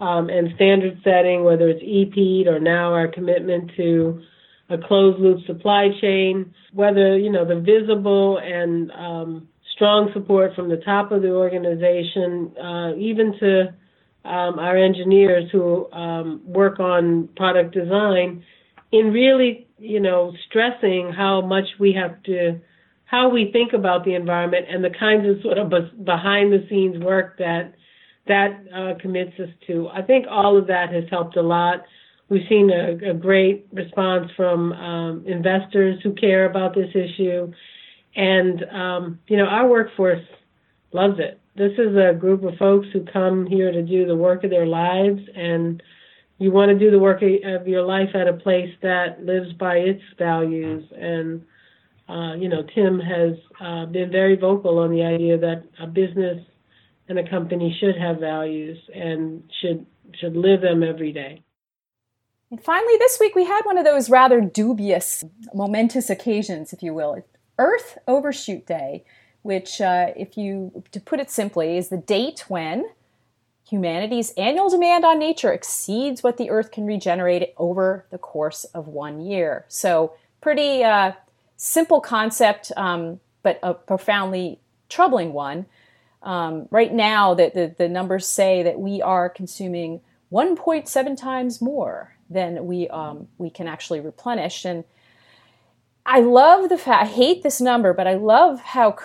[0.00, 4.20] um, and standard setting, whether it's EPEAT or now our commitment to
[4.68, 9.48] a closed loop supply chain, whether, you know, the visible and um,
[9.82, 13.62] strong support from the top of the organization, uh, even to
[14.24, 18.44] um, our engineers who um, work on product design,
[18.92, 22.60] in really, you know, stressing how much we have to,
[23.06, 25.68] how we think about the environment and the kinds of sort of
[26.04, 27.74] behind the scenes work that
[28.28, 29.88] that uh, commits us to.
[29.88, 31.82] I think all of that has helped a lot.
[32.28, 37.52] We've seen a, a great response from um, investors who care about this issue,
[38.14, 40.24] and um, you know our workforce
[40.92, 41.40] loves it.
[41.54, 44.66] This is a group of folks who come here to do the work of their
[44.66, 45.82] lives, and
[46.38, 49.76] you want to do the work of your life at a place that lives by
[49.76, 50.84] its values.
[50.96, 51.44] And
[52.08, 56.44] uh, you know, Tim has uh, been very vocal on the idea that a business
[57.08, 59.86] and a company should have values and should
[60.20, 61.42] should live them every day.
[62.50, 66.92] And finally, this week we had one of those rather dubious, momentous occasions, if you
[66.92, 67.14] will,
[67.58, 69.04] Earth Overshoot Day,
[69.42, 72.86] which, uh, if you to put it simply, is the date when
[73.68, 78.88] humanity's annual demand on nature exceeds what the Earth can regenerate over the course of
[78.88, 79.64] one year.
[79.68, 81.12] So, pretty uh,
[81.56, 85.66] simple concept, um, but a profoundly troubling one.
[86.22, 92.14] Um, right now, the, the, the, numbers say that we are consuming 1.7 times more
[92.30, 94.64] than we um, we can actually replenish.
[94.64, 94.84] And
[96.04, 97.04] I love the fact.
[97.04, 98.96] I hate this number, but I love how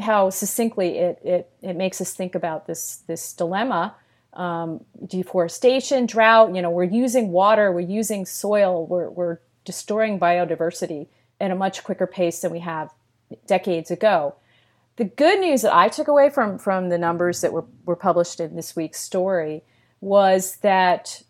[0.00, 3.94] how succinctly it it, it makes us think about this this dilemma.
[4.34, 6.54] Um, deforestation, drought.
[6.54, 11.08] You know, we're using water, we're using soil, we're we're destroying biodiversity
[11.40, 12.92] at a much quicker pace than we have
[13.46, 14.34] decades ago
[14.98, 18.40] the good news that I took away from from the numbers that were, were published
[18.40, 19.62] in this week's story
[20.00, 21.22] was that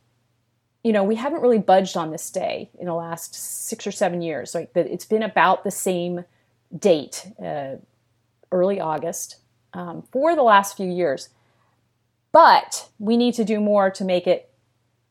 [0.88, 4.22] you know we haven't really budged on this day in the last six or seven
[4.22, 4.54] years.
[4.54, 6.24] Like that, it's been about the same
[6.74, 7.74] date, uh,
[8.50, 9.36] early August,
[9.74, 11.28] um, for the last few years.
[12.32, 14.50] But we need to do more to make it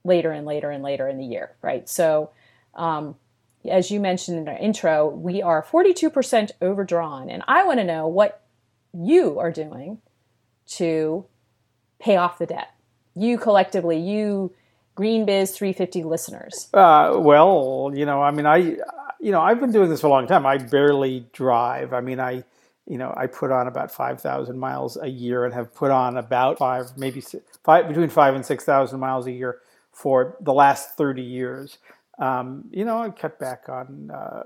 [0.04, 1.88] later and later and later in the year, right?
[1.88, 2.32] So.
[2.74, 3.16] Um,
[3.70, 7.30] as you mentioned in our intro, we are 42% overdrawn.
[7.30, 8.46] And I want to know what
[8.94, 10.00] you are doing
[10.68, 11.26] to
[12.00, 12.74] pay off the debt?
[13.16, 14.54] You collectively, you
[14.98, 16.70] GreenBiz 350 listeners.
[16.74, 18.58] Uh, well, you know, I mean, I,
[19.20, 20.46] you know, I've been doing this for a long time.
[20.46, 21.94] I barely drive.
[21.94, 22.44] I mean, I,
[22.88, 26.58] you know, I put on about 5,000 miles a year and have put on about
[26.58, 27.22] five, maybe
[27.64, 29.60] five, between five and 6,000 miles a year
[29.92, 31.78] for the last 30 years.
[32.20, 34.44] Um, you know, I cut back on uh,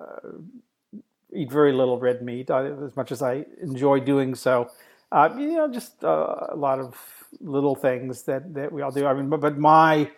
[1.34, 4.70] eat very little red meat, uh, as much as I enjoy doing so.
[5.12, 6.96] Uh, you know, just uh, a lot of
[7.40, 9.06] little things that, that we all do.
[9.06, 10.10] I mean, but, but my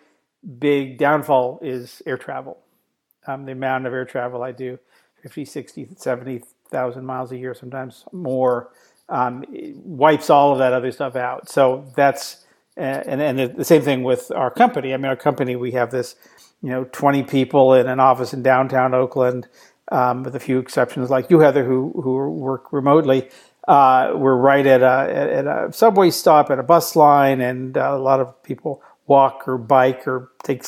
[0.58, 2.58] big downfall is air travel.
[3.26, 4.78] Um, the amount of air travel I do,
[5.22, 8.70] 50, 60, 70,000 miles a year, sometimes more,
[9.08, 9.44] um,
[9.84, 11.48] wipes all of that other stuff out.
[11.48, 12.44] So that's,
[12.76, 14.92] and, and the same thing with our company.
[14.92, 16.16] I mean, our company, we have this
[16.64, 19.46] you know, 20 people in an office in downtown Oakland,
[19.92, 23.28] um, with a few exceptions like you, Heather, who, who work remotely.
[23.68, 27.92] Uh, we're right at a, at a subway stop, at a bus line, and uh,
[27.94, 30.64] a lot of people walk or bike or take,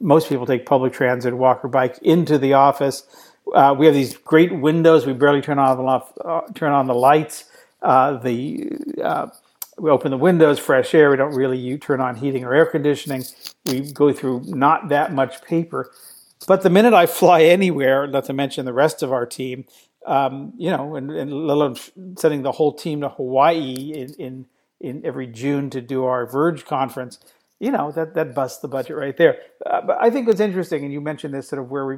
[0.00, 3.06] most people take public transit, walk or bike into the office.
[3.54, 5.06] Uh, we have these great windows.
[5.06, 7.44] We barely turn on, off, uh, turn on the lights.
[7.82, 8.70] Uh, the
[9.02, 9.28] uh,
[9.78, 11.10] we open the windows, fresh air.
[11.10, 13.24] We don't really turn on heating or air conditioning.
[13.66, 15.92] We go through not that much paper.
[16.46, 19.66] But the minute I fly anywhere, not to mention the rest of our team,
[20.06, 21.76] um, you know, and, and let alone
[22.16, 24.46] sending the whole team to Hawaii in, in,
[24.80, 27.18] in every June to do our Verge conference,
[27.58, 29.38] you know, that, that busts the budget right there.
[29.64, 31.96] Uh, but I think it's interesting, and you mentioned this sort of where we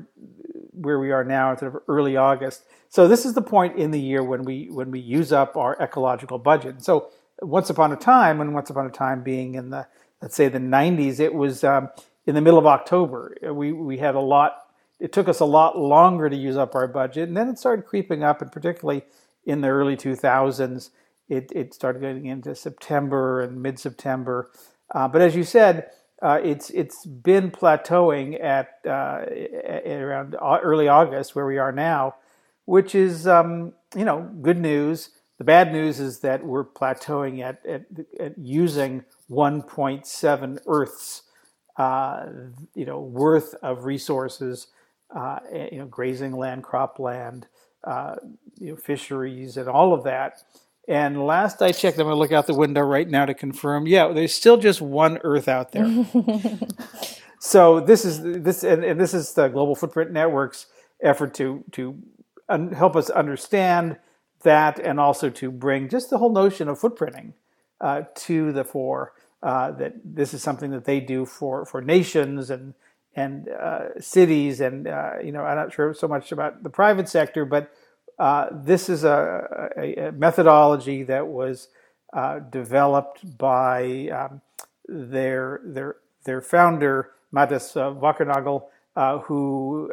[0.73, 2.63] where we are now, sort of early August.
[2.89, 5.77] So this is the point in the year when we when we use up our
[5.81, 6.83] ecological budget.
[6.83, 7.11] So
[7.43, 9.87] once upon a time, and once upon a time being in the
[10.23, 11.91] let's say the 90s, it was um,
[12.27, 13.37] in the middle of October.
[13.53, 14.59] We we had a lot.
[15.01, 17.85] It took us a lot longer to use up our budget, and then it started
[17.85, 19.03] creeping up, and particularly
[19.45, 20.91] in the early 2000s,
[21.29, 24.51] it it started getting into September and mid September.
[24.95, 29.21] Uh, but as you said, uh, it's it's been plateauing at, uh,
[29.65, 32.17] at, around early August, where we are now,
[32.65, 35.11] which is um, you know good news.
[35.39, 37.85] The bad news is that we're plateauing at, at,
[38.19, 41.23] at using 1.7 Earths,
[41.77, 42.27] uh,
[42.75, 44.67] you know, worth of resources,
[45.15, 45.39] uh,
[45.71, 47.45] you know, grazing land, cropland,
[47.85, 48.17] uh,
[48.59, 50.43] you know, fisheries, and all of that.
[50.89, 53.87] And last I checked, I'm going to look out the window right now to confirm.
[53.87, 55.87] Yeah, there's still just one Earth out there.
[57.41, 60.65] so this is this, and, and, this is the Global Footprint Network's
[61.03, 61.99] effort to to
[62.49, 63.99] un- help us understand
[64.45, 67.35] that and also to bring just the whole notion of footprinting
[67.83, 69.13] uh, to the fore.
[69.43, 72.73] Uh, that this is something that they do for, for nations and
[73.15, 77.11] and uh, cities, and uh, you know I'm not sure so much about the private
[77.11, 77.71] sector, but
[78.19, 81.69] uh, this is a, a, methodology that was
[82.13, 84.41] uh, developed by um,
[84.89, 88.65] their their their founder Mathis Wackernagel,
[89.23, 89.91] who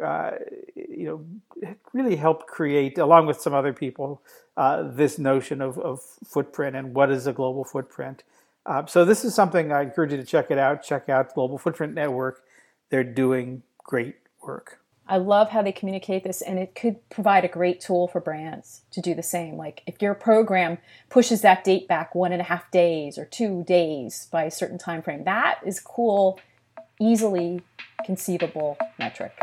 [0.74, 4.22] you know really helped create, along with some other people,
[4.56, 8.22] uh, this notion of, of, footprint and what is a global footprint.
[8.64, 10.82] Uh, so this is something I encourage you to check it out.
[10.82, 12.42] Check out Global Footprint Network.
[12.90, 14.80] They're doing great work.
[15.08, 18.82] I love how they communicate this, and it could provide a great tool for brands
[18.90, 19.56] to do the same.
[19.56, 20.78] Like if your program
[21.10, 24.78] pushes that date back one and a half days or two days by a certain
[24.78, 26.40] time frame, that is cool,
[27.00, 27.62] easily
[28.04, 29.38] conceivable metric.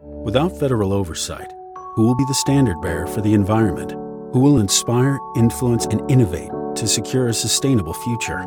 [0.00, 1.52] Without federal oversight,
[1.94, 4.03] who will be the standard bearer for the environment?
[4.34, 8.40] Who will inspire, influence, and innovate to secure a sustainable future?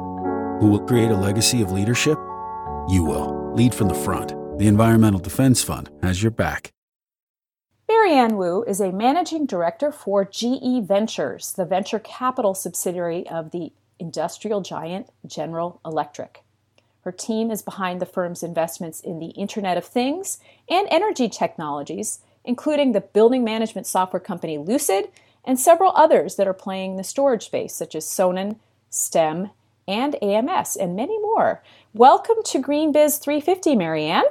[0.59, 2.17] Who will create a legacy of leadership?
[2.89, 3.53] You will.
[3.55, 4.35] Lead from the front.
[4.59, 6.73] The Environmental Defense Fund has your back.
[7.87, 13.71] Marianne Wu is a managing director for GE Ventures, the venture capital subsidiary of the
[13.97, 16.43] industrial giant General Electric.
[17.05, 22.19] Her team is behind the firm's investments in the Internet of Things and energy technologies,
[22.43, 25.07] including the building management software company Lucid
[25.47, 28.57] and several others that are playing the storage space, such as Sonnen,
[28.89, 29.49] STEM,
[29.87, 31.63] and AMS, and many more.
[31.93, 34.25] Welcome to GreenBiz 350, Marianne.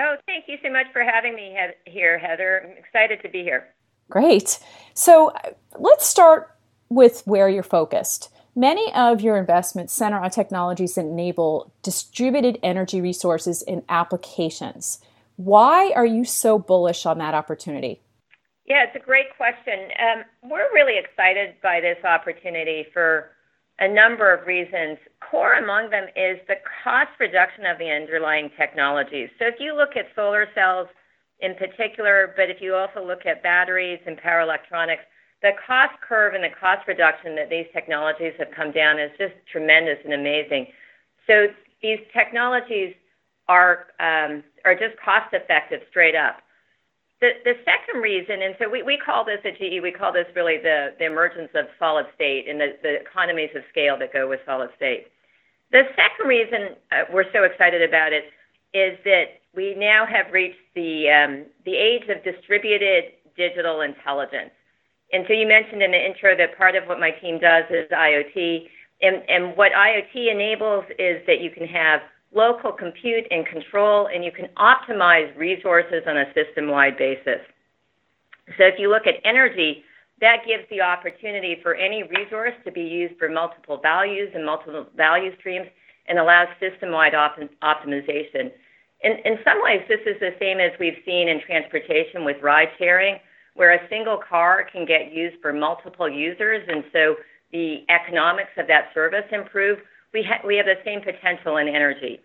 [0.00, 1.54] Oh, thank you so much for having me
[1.84, 2.62] here, Heather.
[2.64, 3.68] I'm excited to be here.
[4.08, 4.58] Great.
[4.94, 5.34] So
[5.78, 6.56] let's start
[6.88, 8.30] with where you're focused.
[8.56, 15.00] Many of your investments center on technologies that enable distributed energy resources in applications.
[15.36, 18.00] Why are you so bullish on that opportunity?
[18.72, 19.92] Yeah, it's a great question.
[20.00, 23.32] Um, we're really excited by this opportunity for
[23.80, 24.96] a number of reasons.
[25.20, 29.28] Core among them is the cost reduction of the underlying technologies.
[29.38, 30.88] So if you look at solar cells
[31.40, 35.02] in particular, but if you also look at batteries and power electronics,
[35.42, 39.34] the cost curve and the cost reduction that these technologies have come down is just
[39.52, 40.68] tremendous and amazing.
[41.26, 41.48] So
[41.82, 42.94] these technologies
[43.48, 46.40] are um, are just cost effective straight up.
[47.22, 50.90] The, second reason, and so we, call this at GE, we call this really the,
[50.98, 55.06] emergence of solid state and the, economies of scale that go with solid state.
[55.70, 58.24] The second reason uh, we're so excited about it
[58.74, 64.50] is that we now have reached the, um, the age of distributed digital intelligence.
[65.12, 67.88] And so you mentioned in the intro that part of what my team does is
[67.90, 68.66] IoT.
[69.00, 72.00] And what IoT enables is that you can have
[72.34, 77.40] local compute and control, and you can optimize resources on a system wide basis.
[78.58, 79.84] So if you look at energy,
[80.20, 84.86] that gives the opportunity for any resource to be used for multiple values and multiple
[84.96, 85.66] value streams
[86.06, 88.50] and allows system-wide op- optimization.
[89.02, 92.68] In, in some ways, this is the same as we've seen in transportation with ride
[92.78, 93.18] sharing,
[93.54, 97.16] where a single car can get used for multiple users, and so
[97.52, 99.78] the economics of that service improve.
[100.12, 102.20] We, ha- we have the same potential and energy.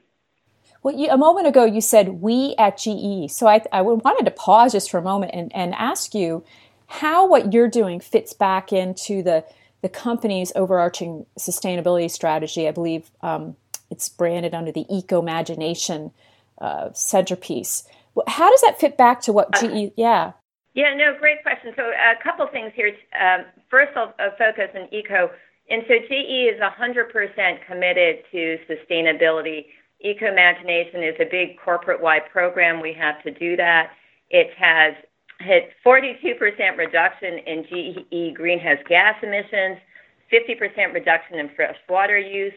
[0.84, 3.32] Well, you, a moment ago you said we at GE.
[3.32, 6.44] So I, I wanted to pause just for a moment and, and ask you
[6.88, 9.44] how what you're doing fits back into the,
[9.82, 12.68] the company's overarching sustainability strategy.
[12.68, 13.56] I believe um,
[13.90, 16.12] it's branded under the Ecomagination
[16.60, 17.84] uh, centerpiece.
[18.28, 19.64] How does that fit back to what GE?
[19.64, 20.32] Uh, yeah.
[20.74, 21.74] Yeah, no, great question.
[21.76, 22.96] So a couple things here.
[23.20, 25.32] Um, first, I'll, I'll focus on eco.
[25.70, 29.65] And so GE is 100% committed to sustainability.
[30.05, 32.82] Ecomagination is a big corporate-wide program.
[32.82, 33.91] We have to do that.
[34.30, 34.93] It has
[35.39, 39.78] hit 42% reduction in GE greenhouse gas emissions,
[40.32, 42.53] 50% reduction in fresh water use,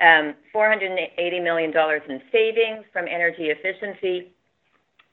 [0.00, 1.72] um, $480 million
[2.08, 4.32] in savings from energy efficiency.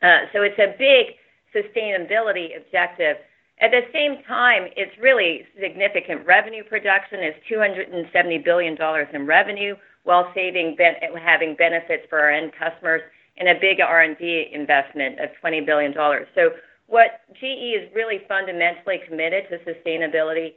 [0.02, 1.16] Uh, so it's a big
[1.56, 3.18] sustainability objective.
[3.62, 8.78] At the same time, it's really significant revenue production is $270 billion
[9.14, 10.78] in revenue while saving
[11.24, 13.02] having benefits for our end customers
[13.38, 15.94] and a big R&D investment of $20 billion.
[16.36, 16.52] So
[16.88, 20.54] what GE is really fundamentally committed to sustainability,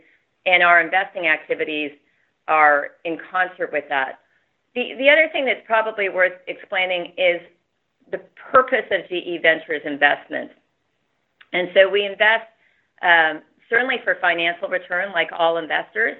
[0.47, 1.93] and our investing activities
[2.49, 4.21] are in concert with that.
[4.75, 7.41] The, the other thing that's probably worth explaining is
[8.11, 8.21] the
[8.53, 10.55] purpose of GE Ventures investments.
[11.53, 12.47] And so we invest
[13.03, 16.17] um, certainly for financial return, like all investors,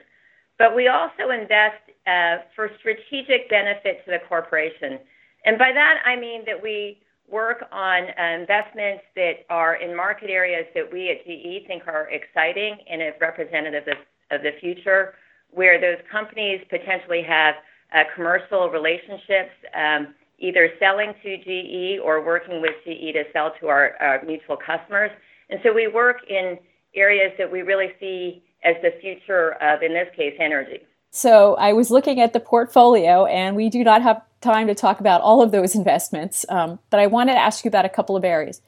[0.59, 4.99] but we also invest uh, for strategic benefit to the corporation.
[5.45, 6.99] And by that, I mean that we
[7.31, 12.09] work on uh, investments that are in market areas that we at GE think are
[12.11, 13.99] exciting and representative of,
[14.31, 15.15] of the future,
[15.51, 17.55] where those companies potentially have
[17.95, 23.69] uh, commercial relationships, um, either selling to GE or working with GE to sell to
[23.69, 25.11] our, our mutual customers.
[25.51, 26.59] And so we work in
[26.95, 30.81] areas that we really see as the future of, in this case, energy.
[31.11, 35.01] So I was looking at the portfolio, and we do not have time to talk
[35.01, 38.17] about all of those investments, um, but I wanted to ask you about a couple
[38.17, 38.61] of areas.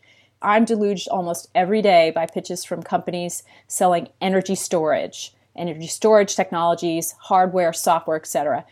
[0.43, 7.15] I'm deluged almost every day by pitches from companies selling energy storage, energy storage technologies,
[7.21, 8.65] hardware, software, etc.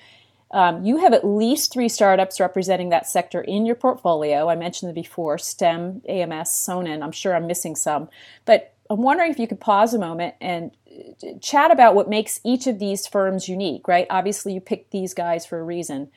[0.51, 4.49] Um, you have at least three startups representing that sector in your portfolio.
[4.49, 7.03] I mentioned them before STEM, AMS, Sonnen.
[7.03, 8.09] I'm sure I'm missing some.
[8.47, 12.41] But I'm wondering if you could pause a moment and uh, chat about what makes
[12.45, 14.07] each of these firms unique, right?
[14.11, 16.11] Obviously, you picked these guys for a reason.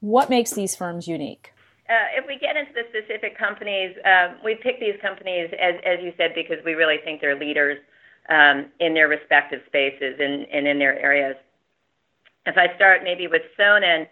[0.00, 1.52] What makes these firms unique?
[1.88, 5.98] Uh, if we get into the specific companies, uh, we pick these companies, as, as
[6.02, 7.78] you said, because we really think they're leaders
[8.28, 11.34] um, in their respective spaces and, and in their areas.
[12.44, 14.02] If I start maybe with Sonnen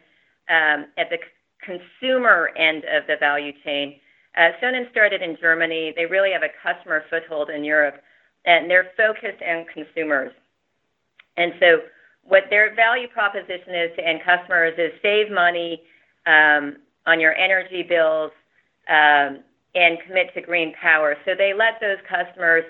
[0.49, 1.19] um, at the
[1.63, 4.01] consumer end of the value chain,
[4.37, 5.93] uh, Sonnen started in Germany.
[5.97, 8.03] They really have a customer foothold in Europe,
[8.45, 10.33] and they're focused on consumers.
[11.37, 11.81] And so
[12.23, 15.83] what their value proposition is to end customers is save money
[16.27, 16.77] um,
[17.07, 18.33] on your energy bills
[18.89, 19.41] um,
[19.75, 21.17] and commit to green power.
[21.25, 22.65] So they let those customers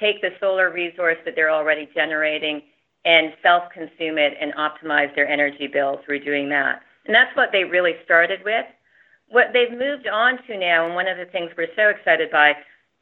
[0.00, 2.62] take the solar resource that they're already generating
[3.04, 6.82] and self-consume it and optimize their energy bill through doing that.
[7.04, 8.64] And that's what they really started with.
[9.32, 12.52] What they've moved on to now, and one of the things we're so excited by,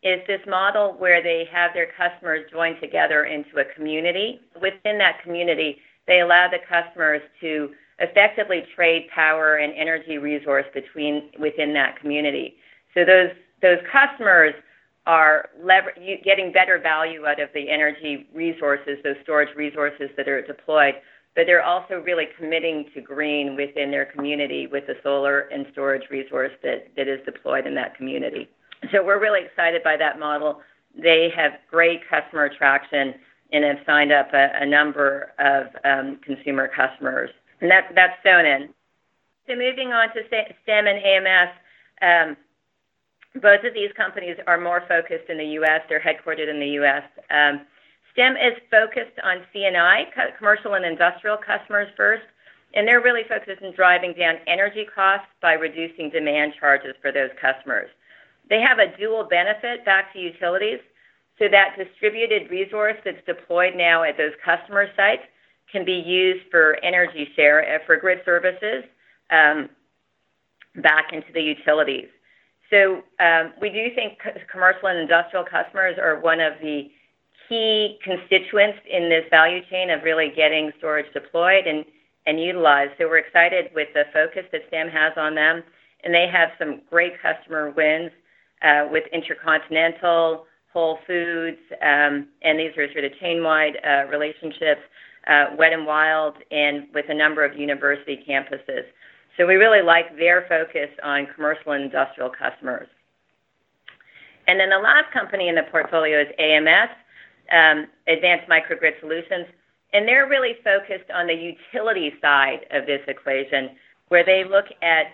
[0.03, 4.41] is this model where they have their customers join together into a community.
[4.63, 11.31] Within that community, they allow the customers to effectively trade power and energy resource between
[11.39, 12.55] within that community.
[12.95, 14.55] So those those customers
[15.07, 20.41] are lever- getting better value out of the energy resources, those storage resources that are
[20.41, 20.95] deployed,
[21.37, 26.11] but they're also really committing to green within their community with the solar and storage
[26.11, 28.49] resource that, that is deployed in that community.
[28.93, 30.61] So we're really excited by that model.
[30.97, 33.15] They have great customer attraction
[33.53, 37.31] and have signed up a, a number of um, consumer customers.
[37.61, 38.69] And that, that's Sonnen.
[39.47, 41.51] So moving on to STEM and AMS,
[42.03, 42.37] um,
[43.41, 45.83] both of these companies are more focused in the U.S.
[45.89, 47.03] They're headquartered in the U.S.
[47.31, 47.61] Um,
[48.13, 50.05] STEM is focused on C&I,
[50.39, 52.25] commercial and industrial customers first,
[52.75, 57.31] and they're really focused on driving down energy costs by reducing demand charges for those
[57.41, 57.89] customers.
[58.49, 60.81] They have a dual benefit back to utilities.
[61.39, 65.23] So that distributed resource that's deployed now at those customer sites
[65.73, 68.85] can be used for energy share uh, for grid services
[69.31, 69.71] um,
[70.83, 72.09] back into the utilities.
[72.71, 74.19] So um, we do think
[74.51, 76.91] commercial and industrial customers are one of the
[77.51, 81.85] key constituents in this value chain of really getting storage deployed and,
[82.27, 82.93] and utilized.
[82.97, 85.63] So we're excited with the focus that Stem has on them,
[86.05, 88.13] and they have some great customer wins
[88.63, 94.81] uh, with Intercontinental, Whole Foods, um, and these are sort of chain-wide uh, relationships,
[95.27, 98.85] uh, Wet and Wild, and with a number of university campuses.
[99.37, 102.87] So we really like their focus on commercial and industrial customers.
[104.47, 106.91] And then the last company in the portfolio is AMS,
[107.53, 109.47] um, Advanced Microgrid Solutions,
[109.93, 113.71] and they're really focused on the utility side of this equation,
[114.09, 115.07] where they look at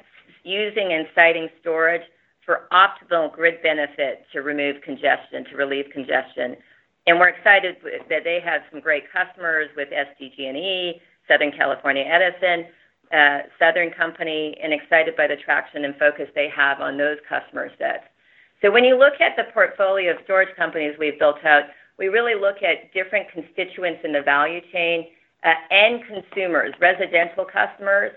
[0.44, 2.02] using and siting storage
[2.44, 6.56] for optimal grid benefit to remove congestion, to relieve congestion.
[7.06, 7.76] And we're excited
[8.08, 12.66] that they have some great customers with SDG&E, Southern California Edison,
[13.12, 17.70] uh, Southern Company, and excited by the traction and focus they have on those customer
[17.78, 18.04] sets.
[18.62, 21.64] So when you look at the portfolio of storage companies we've built out,
[21.98, 25.06] we really look at different constituents in the value chain,
[25.44, 28.12] uh, and consumers, residential customers,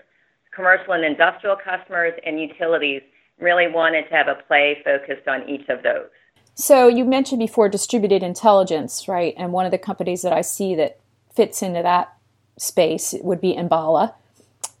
[0.54, 3.02] commercial and industrial customers, and utilities,
[3.38, 6.08] really wanted to have a play focused on each of those.
[6.54, 9.32] So you mentioned before distributed intelligence, right?
[9.36, 10.98] And one of the companies that I see that
[11.34, 12.12] fits into that
[12.58, 14.14] space would be Enbala.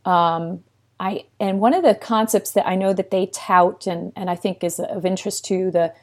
[0.04, 0.62] Um,
[0.98, 4.34] I and one of the concepts that I know that they tout and, and I
[4.34, 5.94] think is of interest to the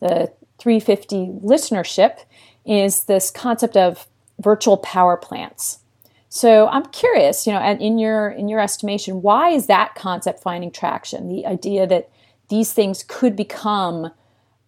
[0.00, 2.20] the 350 listenership
[2.64, 4.06] is this concept of
[4.38, 5.80] virtual power plants.
[6.28, 10.42] So I'm curious, you know, and in your in your estimation, why is that concept
[10.42, 11.28] finding traction?
[11.28, 12.08] The idea that
[12.48, 14.12] these things could become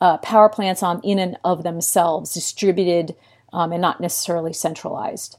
[0.01, 3.14] uh, power plants on in and of themselves, distributed
[3.53, 5.38] um, and not necessarily centralized.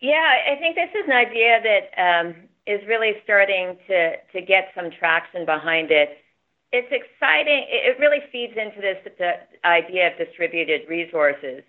[0.00, 2.34] Yeah, I think this is an idea that um,
[2.66, 6.18] is really starting to to get some traction behind it.
[6.74, 7.66] It's exciting.
[7.70, 8.98] It really feeds into this
[9.64, 11.62] idea of distributed resources.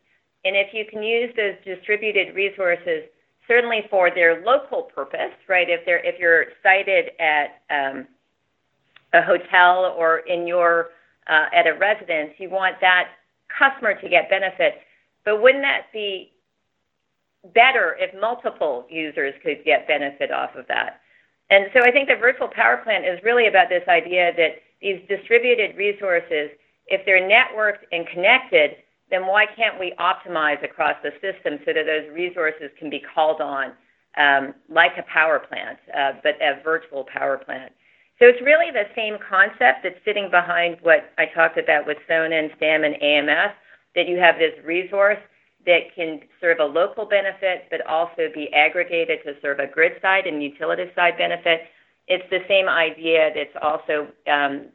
[0.44, 3.04] And if you can use those distributed resources,
[3.48, 5.70] certainly for their local purpose, right?
[5.70, 8.08] If they're if you're sited at um,
[9.14, 10.90] a hotel or in your
[11.30, 13.10] uh, at a residence, you want that
[13.60, 14.82] customer to get benefit.
[15.24, 16.32] But wouldn't that be
[17.54, 21.02] better if multiple users could get benefit off of that?
[21.52, 25.02] And so I think the virtual power plant is really about this idea that these
[25.10, 26.52] distributed resources,
[26.86, 28.76] if they're networked and connected,
[29.10, 33.42] then why can't we optimize across the system so that those resources can be called
[33.42, 33.74] on
[34.16, 37.72] um, like a power plant, uh, but a virtual power plant?
[38.20, 42.32] So it's really the same concept that's sitting behind what I talked about with Sonnen
[42.32, 43.54] and STEM and AMS,
[43.96, 45.18] that you have this resource
[45.66, 50.28] that can serve a local benefit, but also be aggregated to serve a grid side
[50.28, 51.62] and utility side benefit.
[52.08, 54.68] It's the same idea that's also um,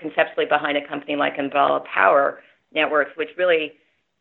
[0.00, 2.40] conceptually behind a company like Enbala Power
[2.72, 3.72] Networks, which really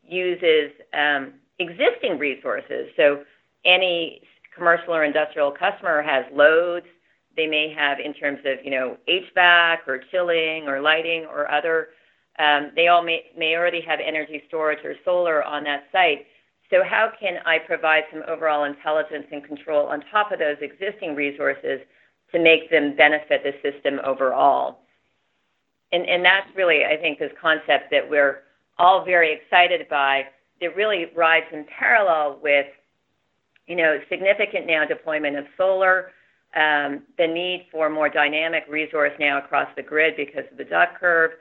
[0.04, 2.88] uses um, existing resources.
[2.98, 3.24] So
[3.66, 4.22] any
[4.56, 6.86] commercial or industrial customer has loads
[7.36, 11.88] they may have in terms of you know HVAC or chilling or lighting or other
[12.40, 16.26] um, they all may, may already have energy storage or solar on that site.
[16.70, 21.16] So how can I provide some overall intelligence and control on top of those existing
[21.16, 21.82] resources
[22.32, 24.80] to make them benefit the system overall?
[25.94, 28.40] And, and that's really, I think, this concept that we're
[28.80, 30.24] all very excited by
[30.60, 32.66] that really rides in parallel with,
[33.68, 36.12] you know, significant now deployment of solar,
[36.56, 41.00] um, the need for more dynamic resource now across the grid because of the duck
[41.00, 41.32] curve,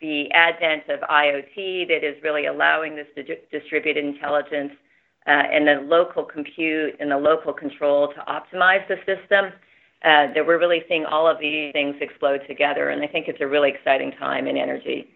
[0.00, 3.06] the advent of IoT that is really allowing this
[3.50, 4.72] distributed intelligence
[5.26, 9.52] uh, and the local compute and the local control to optimize the system,
[10.04, 12.88] uh, that we're really seeing all of these things explode together.
[12.88, 15.08] And I think it's a really exciting time in energy.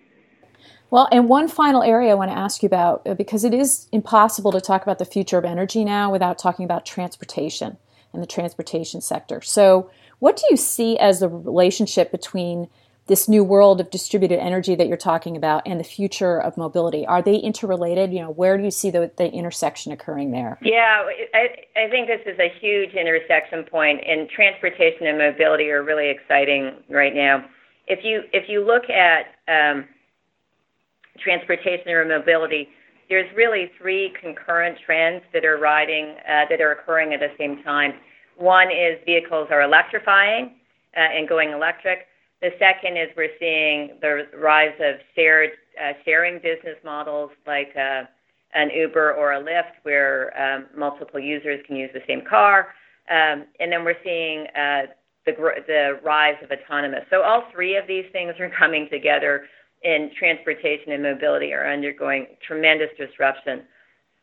[0.91, 3.89] Well, and one final area I want to ask you about, uh, because it is
[3.91, 7.77] impossible to talk about the future of energy now without talking about transportation
[8.13, 9.41] and the transportation sector.
[9.43, 12.69] So, what do you see as the relationship between
[13.07, 17.07] this new world of distributed energy that you're talking about and the future of mobility
[17.07, 18.13] are they interrelated?
[18.13, 20.59] You know where do you see the, the intersection occurring there?
[20.63, 21.05] Yeah
[21.35, 26.11] I, I think this is a huge intersection point and transportation and mobility are really
[26.11, 27.45] exciting right now.
[27.87, 29.85] If you if you look at um,
[31.19, 32.69] transportation or mobility
[33.09, 37.63] there's really three concurrent trends that are riding uh, that are occurring at the same
[37.63, 37.95] time.
[38.37, 40.57] One is vehicles are electrifying
[40.97, 42.07] uh, and going electric
[42.43, 45.51] the second is we're seeing the rise of shared
[45.83, 48.05] uh, sharing business models like uh,
[48.55, 52.69] an Uber or a Lyft, where um, multiple users can use the same car.
[53.11, 54.93] Um, and then we're seeing uh,
[55.27, 57.05] the, rise of autonomous.
[57.11, 59.45] So all three of these things are coming together
[59.85, 63.63] and transportation and mobility are undergoing tremendous disruption.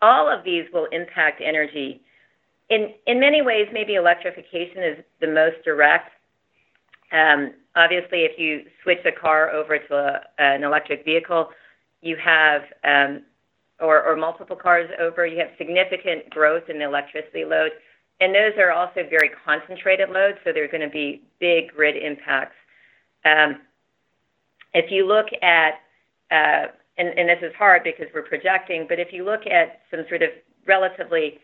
[0.01, 2.01] All of these will impact energy.
[2.69, 6.09] In, in many ways, maybe electrification is the most direct.
[7.11, 11.49] Um, obviously, if you switch a car over to a, an electric vehicle,
[12.01, 13.23] you have, um,
[13.79, 17.71] or, or multiple cars over, you have significant growth in the electricity load.
[18.19, 22.55] And those are also very concentrated loads, so they're going to be big grid impacts.
[23.25, 23.61] Um,
[24.73, 25.75] if you look at,
[26.31, 26.67] uh,
[26.97, 30.21] and, and this is hard because we're projecting, but if you look at some sort
[30.21, 30.29] of
[30.67, 31.39] relatively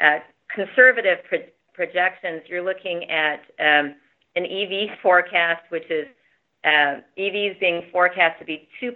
[0.00, 0.18] uh,
[0.54, 3.94] conservative pro- projections, you're looking at um,
[4.36, 6.06] an EV forecast, which is
[6.64, 8.92] uh, EVs being forecast to be 2%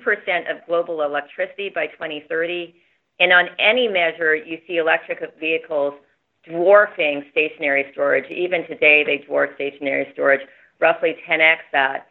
[0.51, 2.74] of global electricity by 2030.
[3.20, 5.95] And on any measure, you see electric vehicles
[6.47, 8.30] dwarfing stationary storage.
[8.30, 10.43] Even today, they dwarf stationary storage,
[10.80, 12.09] roughly 10x that.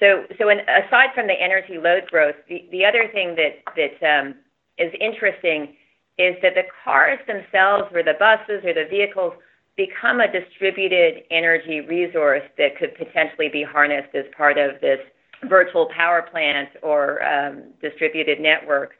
[0.00, 4.20] So, so in, aside from the energy load growth, the, the other thing that, that
[4.20, 4.34] um,
[4.78, 5.74] is interesting
[6.18, 9.34] is that the cars themselves, or the buses, or the vehicles,
[9.76, 15.00] become a distributed energy resource that could potentially be harnessed as part of this
[15.48, 18.92] virtual power plant or um, distributed network.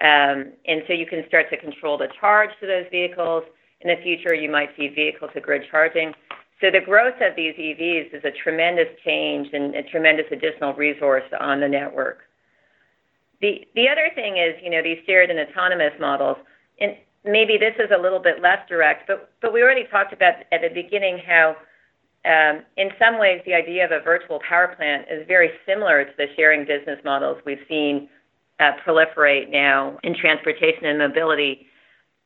[0.00, 3.44] Um, and so you can start to control the charge to those vehicles.
[3.80, 6.14] In the future, you might see vehicle to grid charging.
[6.60, 11.24] So the growth of these EVs is a tremendous change and a tremendous additional resource
[11.40, 12.20] on the network.
[13.40, 16.36] The, the other thing is, you know, these shared and autonomous models,
[16.80, 20.34] and maybe this is a little bit less direct, but, but we already talked about
[20.50, 21.56] at the beginning how
[22.24, 26.12] um, in some ways the idea of a virtual power plant is very similar to
[26.16, 28.08] the sharing business models we've seen
[28.60, 31.66] uh, proliferate now in transportation and mobility.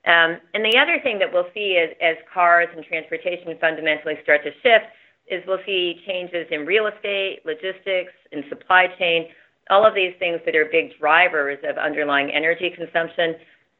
[0.05, 4.43] Um, and the other thing that we'll see as, as cars and transportation fundamentally start
[4.45, 4.87] to shift
[5.29, 9.29] is we'll see changes in real estate, logistics, and supply chain,
[9.71, 13.35] all of these things that are big drivers of underlying energy consumption.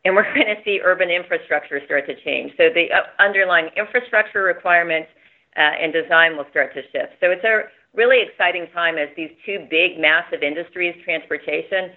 [0.07, 2.53] And we're going to see urban infrastructure start to change.
[2.57, 5.09] So the uh, underlying infrastructure requirements
[5.57, 7.15] uh, and design will start to shift.
[7.21, 11.91] So it's a really exciting time as these two big, massive industries, transportation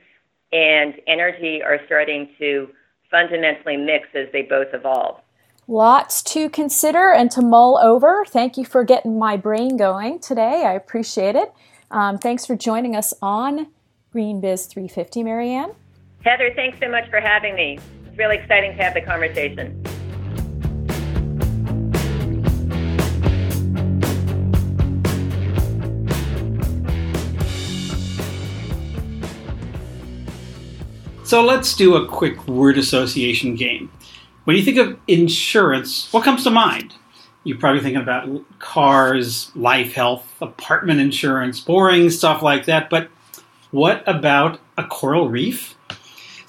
[0.52, 2.70] and energy, are starting to
[3.12, 5.22] fundamentally mix as they both evolve.
[5.68, 8.26] Lots to consider and to mull over.
[8.28, 10.66] Thank you for getting my brain going today.
[10.66, 11.54] I appreciate it.
[11.92, 13.68] Um, thanks for joining us on
[14.16, 15.76] GreenBiz 350, Marianne.
[16.26, 17.78] Heather, thanks so much for having me.
[18.20, 19.82] Really exciting to have the conversation.
[31.24, 33.90] So let's do a quick word association game.
[34.44, 36.96] When you think of insurance, what comes to mind?
[37.46, 38.28] You're probably thinking about
[38.60, 42.90] cars, life, health, apartment insurance, boring stuff like that.
[42.90, 43.08] But
[43.72, 45.78] what about a coral reef?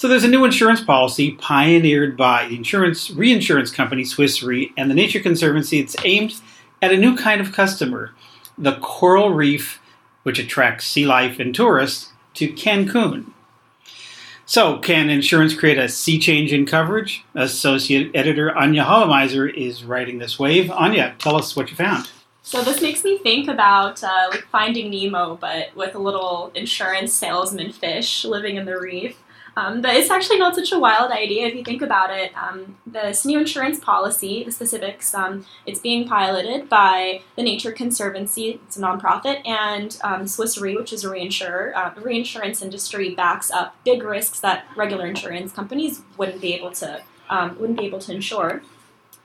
[0.00, 4.90] So there's a new insurance policy pioneered by the insurance reinsurance company Swiss Re and
[4.90, 5.78] the Nature Conservancy.
[5.78, 6.40] It's aimed
[6.80, 8.12] at a new kind of customer,
[8.56, 9.78] the coral reef,
[10.22, 13.32] which attracts sea life and tourists to Cancun.
[14.46, 17.22] So, can insurance create a sea change in coverage?
[17.34, 20.70] Associate editor Anya Khalamayzer is writing this wave.
[20.70, 22.08] Anya, tell us what you found.
[22.42, 27.12] So this makes me think about uh, like Finding Nemo, but with a little insurance
[27.12, 29.18] salesman fish living in the reef.
[29.60, 32.32] Um, but it's actually not such a wild idea if you think about it.
[32.34, 38.58] Um, this new insurance policy, the specifics, um, it's being piloted by the Nature Conservancy,
[38.66, 41.74] it's a nonprofit, and um, Swiss Re, which is a reinsurer.
[41.74, 46.70] Uh, the reinsurance industry backs up big risks that regular insurance companies wouldn't be able
[46.72, 48.62] to um, wouldn't be able to insure,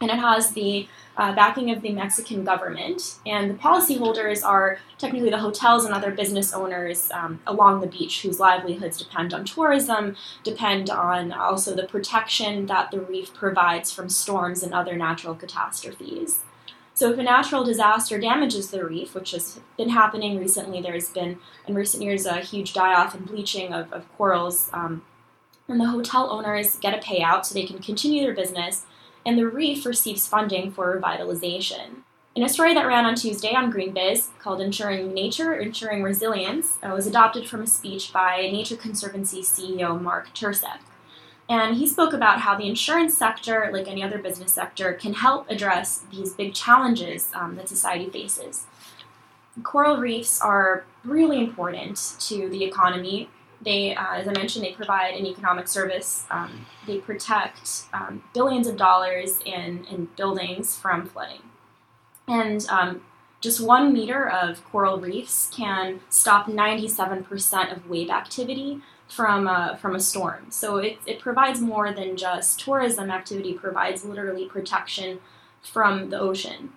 [0.01, 0.87] and it has the
[1.17, 3.15] uh, backing of the Mexican government.
[3.25, 8.21] And the policyholders are technically the hotels and other business owners um, along the beach
[8.21, 14.09] whose livelihoods depend on tourism, depend on also the protection that the reef provides from
[14.09, 16.41] storms and other natural catastrophes.
[16.93, 21.39] So, if a natural disaster damages the reef, which has been happening recently, there's been
[21.67, 25.03] in recent years a huge die off and bleaching of, of corals, um,
[25.67, 28.85] and the hotel owners get a payout so they can continue their business
[29.25, 32.03] and the reef receives funding for revitalization.
[32.35, 36.89] In a story that ran on Tuesday on GreenBiz called Ensuring Nature, Ensuring Resilience, it
[36.89, 40.79] was adopted from a speech by Nature Conservancy CEO Mark Tercek.
[41.47, 45.49] And he spoke about how the insurance sector, like any other business sector, can help
[45.49, 48.65] address these big challenges um, that society faces.
[49.63, 53.29] Coral reefs are really important to the economy
[53.61, 56.25] they, uh, as I mentioned, they provide an economic service.
[56.29, 61.41] Um, they protect um, billions of dollars in, in buildings from flooding.
[62.27, 63.01] And um,
[63.41, 69.95] just one meter of coral reefs can stop 97% of wave activity from a, from
[69.95, 70.47] a storm.
[70.49, 75.19] So it, it provides more than just tourism activity, provides literally protection
[75.61, 76.73] from the ocean.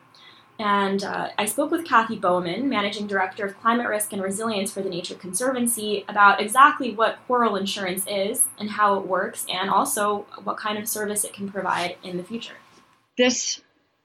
[0.58, 4.82] And uh, I spoke with Kathy Baughman, Managing Director of Climate Risk and Resilience for
[4.82, 10.26] the Nature Conservancy, about exactly what coral insurance is and how it works, and also
[10.42, 12.56] what kind of service it can provide in the future.
[13.16, 13.60] This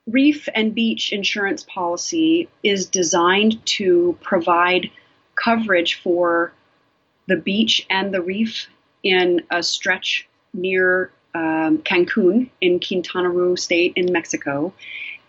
[0.06, 4.90] reef and beach insurance policy is designed to provide
[5.34, 6.52] coverage for
[7.26, 8.68] the beach and the reef
[9.02, 14.72] in a stretch near um, Cancun in Quintana Roo State in Mexico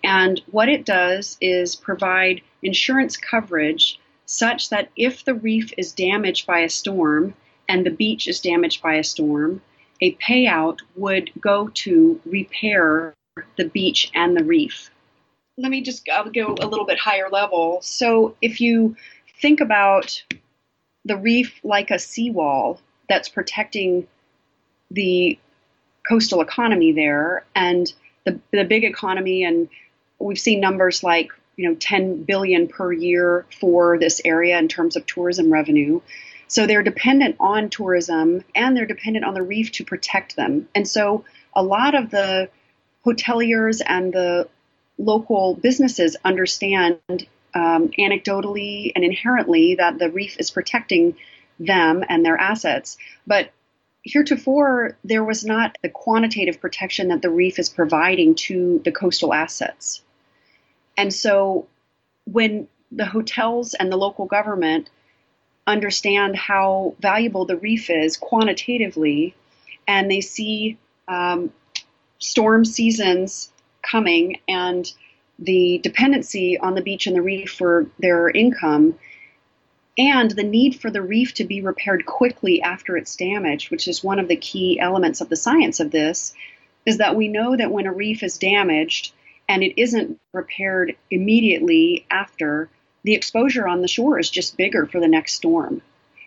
[0.06, 6.46] and what it does is provide insurance coverage such that if the reef is damaged
[6.46, 7.34] by a storm
[7.68, 9.62] and the beach is damaged by a storm,
[10.02, 13.14] a payout would go to repair
[13.58, 14.92] the beach and the reef.
[15.58, 17.80] Let me just I'll go a little bit higher level.
[17.82, 18.96] So if you
[19.42, 20.24] think about
[21.06, 22.80] the reef like a seawall
[23.10, 24.08] that's protecting
[24.92, 25.40] the
[26.08, 27.92] coastal economy there and
[28.26, 29.70] the, the big economy and
[30.20, 34.96] we've seen numbers like you know 10 billion per year for this area in terms
[34.96, 36.02] of tourism revenue.
[36.48, 40.70] So they're dependent on tourism and they're dependent on the reef to protect them.
[40.76, 42.50] And so a lot of the
[43.06, 44.48] hoteliers and the
[44.98, 47.00] local businesses understand
[47.54, 51.16] um, anecdotally and inherently that the reef is protecting
[51.60, 52.98] them and their assets.
[53.26, 53.52] But
[54.04, 59.34] heretofore, there was not the quantitative protection that the reef is providing to the coastal
[59.34, 60.02] assets.
[60.98, 61.68] And so
[62.26, 64.90] when the hotels and the local government
[65.68, 69.36] understand how valuable the reef is quantitatively,
[69.88, 70.78] and they see
[71.08, 71.52] um,
[72.20, 74.92] storm seasons coming and
[75.38, 78.98] the dependency on the beach and the reef for their income,
[79.98, 84.04] and the need for the reef to be repaired quickly after it's damaged, which is
[84.04, 86.34] one of the key elements of the science of this,
[86.86, 89.14] is that we know that when a reef is damaged,
[89.48, 92.70] and it isn't repaired immediately after,
[93.04, 95.82] the exposure on the shore is just bigger for the next storm.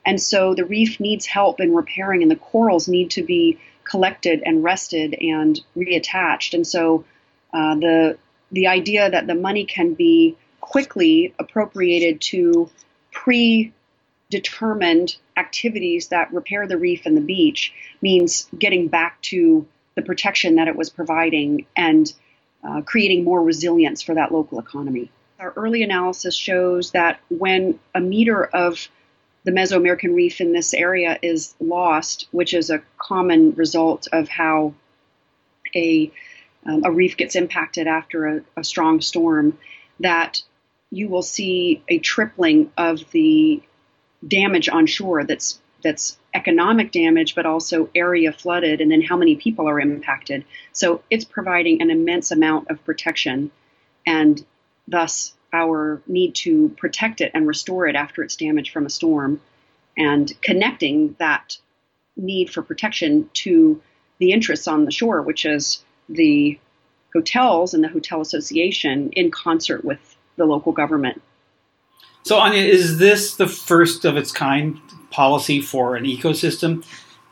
[0.06, 4.42] And so the reef needs help in repairing, and the corals need to be collected
[4.44, 6.54] and rested and reattached.
[6.54, 7.04] And so
[7.52, 8.18] uh, the
[8.50, 12.70] the idea that the money can be quickly appropriated to
[13.12, 19.66] predetermined activities that repair the reef and the beach means getting back to
[19.96, 22.14] the protection that it was providing and
[22.64, 25.11] uh, creating more resilience for that local economy.
[25.38, 28.88] Our early analysis shows that when a meter of
[29.44, 34.74] the Mesoamerican reef in this area is lost, which is a common result of how
[35.74, 36.11] a,
[36.66, 39.56] um, a reef gets impacted after a, a strong storm,
[40.00, 40.42] that
[40.90, 43.62] you will see a tripling of the
[44.26, 49.36] damage on shore that's that's economic damage, but also area flooded, and then how many
[49.36, 50.44] people are impacted.
[50.72, 53.50] So it's providing an immense amount of protection,
[54.06, 54.44] and
[54.86, 59.40] thus our need to protect it and restore it after it's damaged from a storm,
[59.96, 61.56] and connecting that
[62.16, 63.80] need for protection to
[64.18, 66.58] the interests on the shore, which is the
[67.12, 71.22] hotels and the hotel association in concert with the local government.
[72.24, 74.78] So, Anya, is this the first of its kind
[75.18, 76.84] policy for an ecosystem?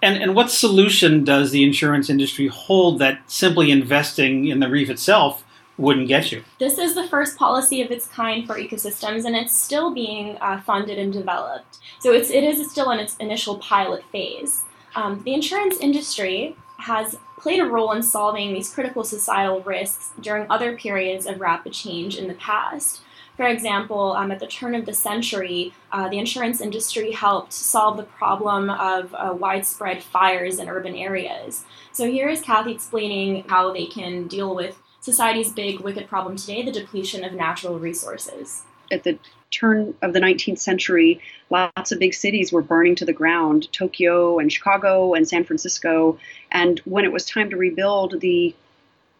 [0.02, 4.90] And, and what solution does the insurance industry hold that simply investing in the reef
[4.90, 5.44] itself
[5.78, 6.42] wouldn't get you?
[6.58, 10.60] This is the first policy of its kind for ecosystems, and it's still being uh,
[10.62, 11.78] funded and developed.
[12.00, 14.64] So it's, it is still in its initial pilot phase.
[14.96, 20.46] Um, the insurance industry has played a role in solving these critical societal risks during
[20.50, 23.02] other periods of rapid change in the past.
[23.36, 27.98] For example, um, at the turn of the century, uh, the insurance industry helped solve
[27.98, 31.64] the problem of uh, widespread fires in urban areas.
[31.92, 36.64] So here is Kathy explaining how they can deal with society's big wicked problem today
[36.64, 38.62] the depletion of natural resources.
[38.90, 39.18] At the
[39.50, 41.20] turn of the 19th century,
[41.50, 46.18] lots of big cities were burning to the ground Tokyo and Chicago and San Francisco.
[46.50, 48.54] And when it was time to rebuild, the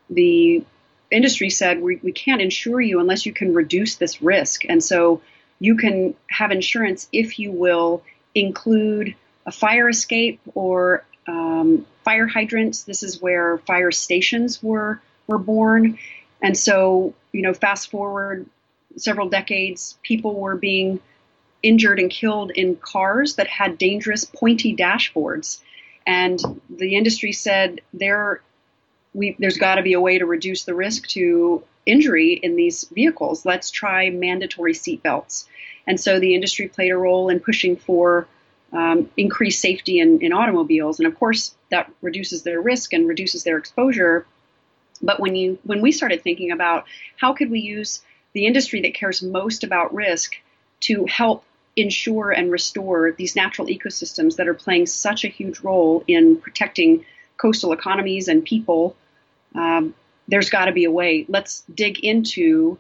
[0.09, 0.65] the
[1.17, 4.65] industry said we, we can't insure you unless you can reduce this risk.
[4.69, 5.23] And so
[5.59, 8.03] you can have insurance if you will
[8.35, 9.15] include
[9.47, 12.85] a fire escape or um, fire hydrants.
[12.85, 15.99] This is where fire stations were were born.
[16.43, 18.47] And so, you know, fast forward
[18.97, 21.01] several decades, people were being
[21.63, 25.61] injured and killed in cars that had dangerous pointy dashboards.
[26.07, 26.39] And
[26.71, 28.41] the industry said there
[29.17, 32.85] we, there's got to be a way to reduce the risk to injury in these
[32.85, 33.47] vehicles.
[33.47, 35.49] Let's try mandatory seat belts.
[35.87, 38.27] And so the industry played a role in pushing for
[38.73, 40.99] um, increased safety in, in automobiles.
[41.01, 44.27] And of course, that reduces their risk and reduces their exposure.
[45.01, 46.85] But when you when we started thinking about
[47.17, 48.03] how could we use
[48.33, 50.37] the industry that cares most about risk
[50.81, 51.45] to help
[51.77, 57.05] ensure and restore these natural ecosystems that are playing such a huge role in protecting
[57.37, 58.97] coastal economies and people,
[59.57, 59.95] um,
[60.29, 61.25] there's got to be a way.
[61.29, 62.79] Let's dig into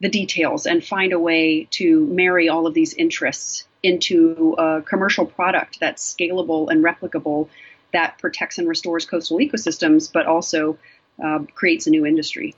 [0.00, 5.26] the details and find a way to marry all of these interests into a commercial
[5.26, 7.48] product that's scalable and replicable
[7.92, 10.78] that protects and restores coastal ecosystems, but also
[11.22, 12.54] uh, creates a new industry.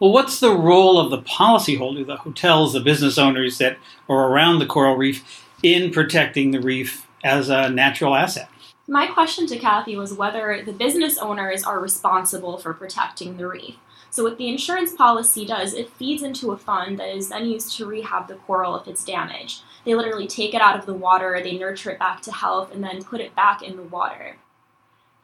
[0.00, 3.78] Well, what's the role of the policyholder, the hotels, the business owners that
[4.08, 8.48] are around the coral reef, in protecting the reef as a natural asset?
[8.88, 13.76] My question to Kathy was whether the business owners are responsible for protecting the reef.
[14.10, 17.76] So, what the insurance policy does, it feeds into a fund that is then used
[17.76, 19.62] to rehab the coral if it's damaged.
[19.84, 22.82] They literally take it out of the water, they nurture it back to health, and
[22.82, 24.36] then put it back in the water.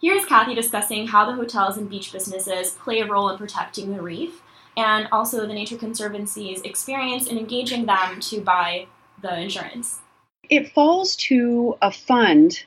[0.00, 4.00] Here's Kathy discussing how the hotels and beach businesses play a role in protecting the
[4.00, 4.40] reef,
[4.76, 8.86] and also the Nature Conservancy's experience in engaging them to buy
[9.20, 9.98] the insurance.
[10.48, 12.64] It falls to a fund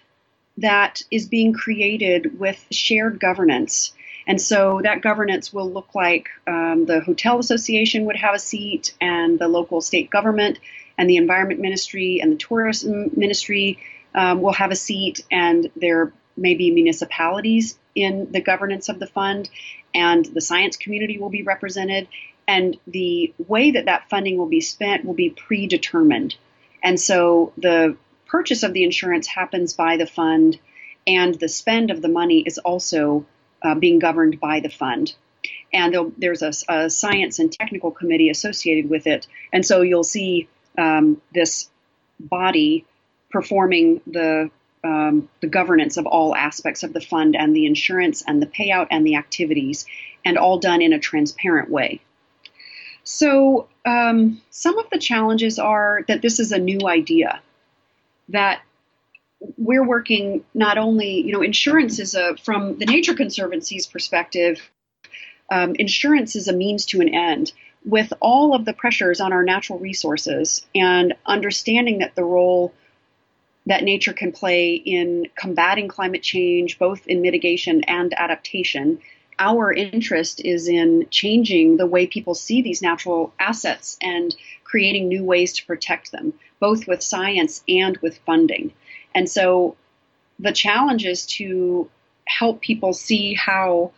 [0.57, 3.93] that is being created with shared governance.
[4.27, 8.93] And so that governance will look like um, the hotel association would have a seat,
[9.01, 10.59] and the local state government,
[10.97, 13.79] and the environment ministry, and the tourism ministry
[14.13, 19.07] um, will have a seat, and there may be municipalities in the governance of the
[19.07, 19.49] fund,
[19.93, 22.07] and the science community will be represented.
[22.47, 26.35] And the way that that funding will be spent will be predetermined.
[26.83, 27.97] And so the
[28.31, 30.57] purchase of the insurance happens by the fund,
[31.05, 33.25] and the spend of the money is also
[33.61, 35.13] uh, being governed by the fund.
[35.73, 39.27] And there's a, a, science and technical committee associated with it.
[39.51, 41.69] And so you'll see um, this
[42.19, 42.85] body
[43.29, 44.49] performing the
[44.83, 48.87] um, the governance of all aspects of the fund and the insurance and the payout
[48.89, 49.85] and the activities,
[50.25, 52.01] and all done in a transparent way.
[53.03, 57.41] So, um, some of the challenges are that this is a new idea
[58.29, 58.61] that
[59.57, 64.61] we're working not only, you know, insurance is a, from the Nature Conservancy's perspective,
[65.51, 67.51] um, insurance is a means to an end.
[67.83, 72.73] With all of the pressures on our natural resources and understanding that the role
[73.65, 78.99] that nature can play in combating climate change, both in mitigation and adaptation,
[79.41, 85.23] our interest is in changing the way people see these natural assets and creating new
[85.23, 88.71] ways to protect them, both with science and with funding.
[89.15, 89.75] And so
[90.37, 91.89] the challenge is to
[92.25, 93.91] help people see how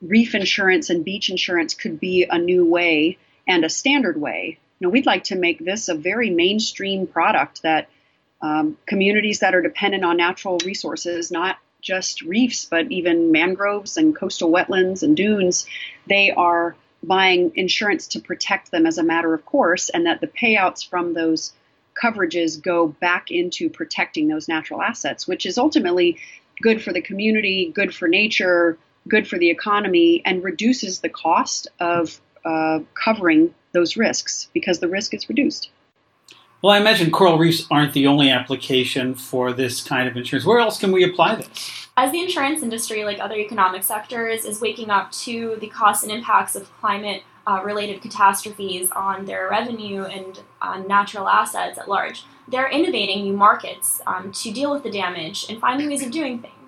[0.00, 4.58] reef insurance and beach insurance could be a new way and a standard way.
[4.80, 7.88] Know, we'd like to make this a very mainstream product that
[8.40, 14.16] um, communities that are dependent on natural resources, not just reefs, but even mangroves and
[14.16, 15.66] coastal wetlands and dunes,
[16.06, 20.28] they are buying insurance to protect them as a matter of course, and that the
[20.28, 21.52] payouts from those
[22.00, 26.18] coverages go back into protecting those natural assets, which is ultimately
[26.62, 28.78] good for the community, good for nature,
[29.08, 34.88] good for the economy, and reduces the cost of uh, covering those risks because the
[34.88, 35.70] risk is reduced.
[36.62, 40.46] Well, I imagine coral reefs aren't the only application for this kind of insurance.
[40.46, 41.88] Where else can we apply this?
[41.96, 46.12] As the insurance industry, like other economic sectors, is waking up to the costs and
[46.12, 52.24] impacts of climate uh, related catastrophes on their revenue and on natural assets at large,
[52.46, 56.38] they're innovating new markets um, to deal with the damage and finding ways of doing
[56.38, 56.61] things.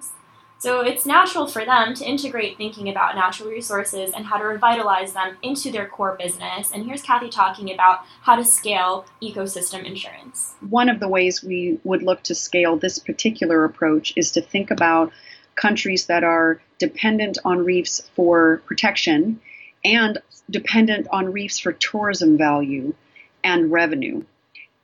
[0.59, 5.13] So it's natural for them to integrate thinking about natural resources and how to revitalize
[5.13, 6.71] them into their core business.
[6.73, 10.55] And here's Kathy talking about how to scale ecosystem insurance.
[10.61, 14.71] One of the ways we would look to scale this particular approach is to think
[14.71, 15.13] about
[15.55, 19.41] countries that are dependent on reefs for protection
[19.85, 20.19] and
[20.51, 22.95] dependent on reefs for tourism value
[23.43, 24.25] and revenue.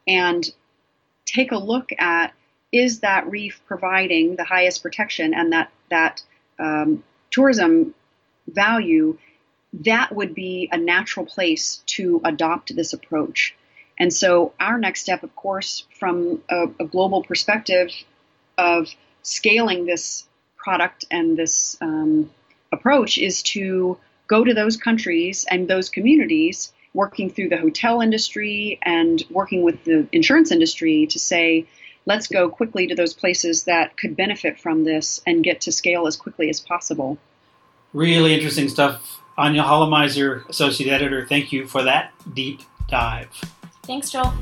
[0.06, 0.48] And
[1.24, 2.32] take a look at
[2.72, 6.22] is that reef providing the highest protection and that that
[6.58, 7.94] um, tourism
[8.46, 9.18] value,
[9.72, 13.54] that would be a natural place to adopt this approach.
[13.98, 17.90] And so, our next step, of course, from a, a global perspective
[18.56, 18.88] of
[19.22, 22.30] scaling this product and this um,
[22.72, 28.78] approach, is to go to those countries and those communities, working through the hotel industry
[28.82, 31.66] and working with the insurance industry to say,
[32.10, 36.08] let's go quickly to those places that could benefit from this and get to scale
[36.08, 37.16] as quickly as possible.
[37.92, 39.20] Really interesting stuff.
[39.38, 43.30] Anya Khalamayzer, Associate Editor, thank you for that deep dive.
[43.84, 44.34] Thanks, Joel.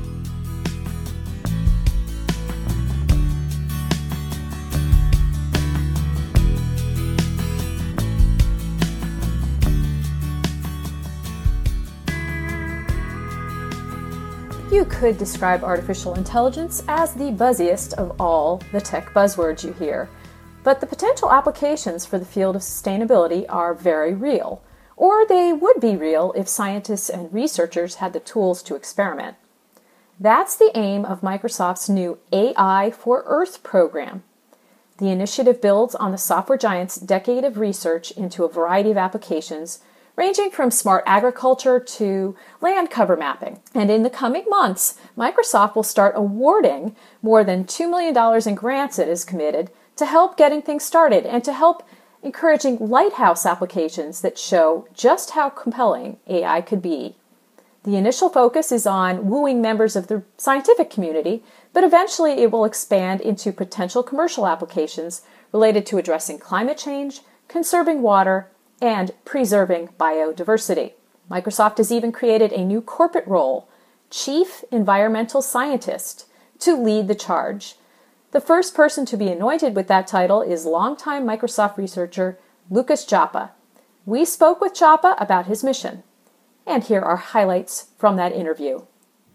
[14.79, 20.07] You could describe artificial intelligence as the buzziest of all the tech buzzwords you hear.
[20.63, 24.61] But the potential applications for the field of sustainability are very real,
[24.95, 29.35] or they would be real if scientists and researchers had the tools to experiment.
[30.17, 34.23] That's the aim of Microsoft's new AI for Earth program.
[34.97, 39.79] The initiative builds on the software giant's decade of research into a variety of applications
[40.19, 43.57] ranging from smart agriculture to land cover mapping.
[43.73, 48.13] And in the coming months, Microsoft will start awarding more than $2 million
[48.45, 51.87] in grants it is committed to help getting things started and to help
[52.21, 57.15] encouraging lighthouse applications that show just how compelling AI could be.
[57.83, 62.65] The initial focus is on wooing members of the scientific community, but eventually it will
[62.65, 65.21] expand into potential commercial applications
[65.53, 68.49] related to addressing climate change, conserving water,
[68.81, 70.93] and preserving biodiversity.
[71.29, 73.67] Microsoft has even created a new corporate role,
[74.09, 76.25] Chief Environmental Scientist,
[76.59, 77.75] to lead the charge.
[78.31, 82.37] The first person to be anointed with that title is longtime Microsoft researcher
[82.69, 83.51] Lucas Joppa.
[84.05, 86.03] We spoke with Joppa about his mission.
[86.65, 88.81] And here are highlights from that interview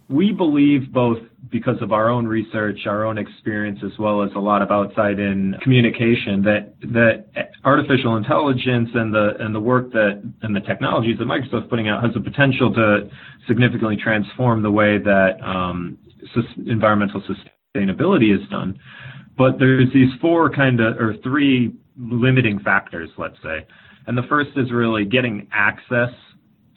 [0.08, 1.18] we believe both
[1.50, 5.18] because of our own research, our own experience, as well as a lot of outside
[5.18, 7.26] in communication, that that
[7.64, 12.02] artificial intelligence and the and the work that and the technologies that Microsoft's putting out
[12.04, 13.08] has the potential to
[13.46, 15.98] significantly transform the way that um,
[16.66, 18.78] environmental sustainability is done.
[19.38, 23.66] But there's these four kind of or three limiting factors, let's say,
[24.06, 26.10] and the first is really getting access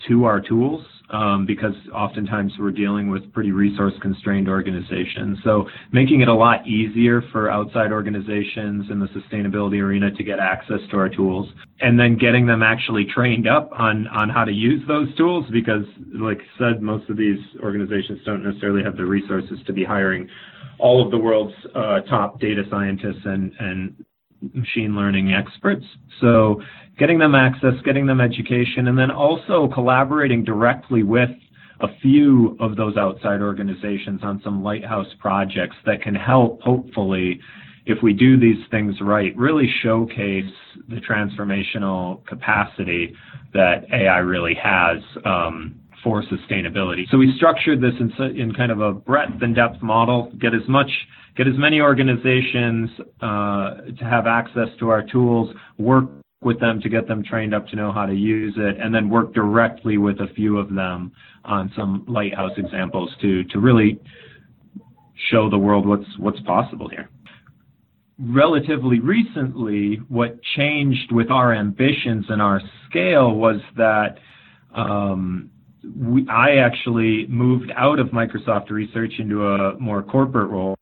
[0.08, 5.38] to our tools um, because oftentimes we're dealing with pretty resource constrained organizations.
[5.44, 10.40] So making it a lot easier for outside organizations in the sustainability arena to get
[10.40, 11.48] access to our tools
[11.80, 15.86] and then getting them actually trained up on, on how to use those tools because
[16.14, 20.28] like I said, most of these organizations don't necessarily have the resources to be hiring
[20.80, 24.06] all of the world's uh, top data scientists and, and
[24.54, 25.86] machine learning experts.
[26.22, 26.62] So
[26.98, 31.30] getting them access, getting them education, and then also collaborating directly with
[31.80, 37.40] a few of those outside organizations on some lighthouse projects that can help, hopefully,
[37.86, 40.52] if we do these things right, really showcase
[40.90, 43.14] the transformational capacity
[43.54, 47.10] that AI really has um, for sustainability.
[47.12, 50.68] So we structured this in, in kind of a breadth and depth model, get as
[50.68, 50.90] much
[51.38, 52.90] get as many organizations
[53.22, 56.06] uh, to have access to our tools, work
[56.42, 59.10] with them to get them trained up to know how to use it, and then
[59.10, 61.12] work directly with a few of them
[61.44, 64.00] on some lighthouse examples to to really
[65.32, 67.10] show the world what's what's possible here.
[68.20, 74.18] Relatively recently, what changed with our ambitions and our scale was that
[74.76, 75.52] um,
[75.96, 80.76] we, I actually moved out of Microsoft Research into a more corporate role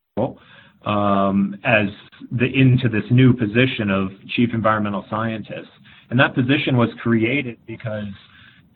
[0.86, 5.70] into this new position of chief environmental scientist.
[6.10, 8.06] And that position was created because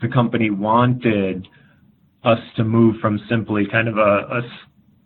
[0.01, 1.47] the company wanted
[2.23, 4.41] us to move from simply kind of a, a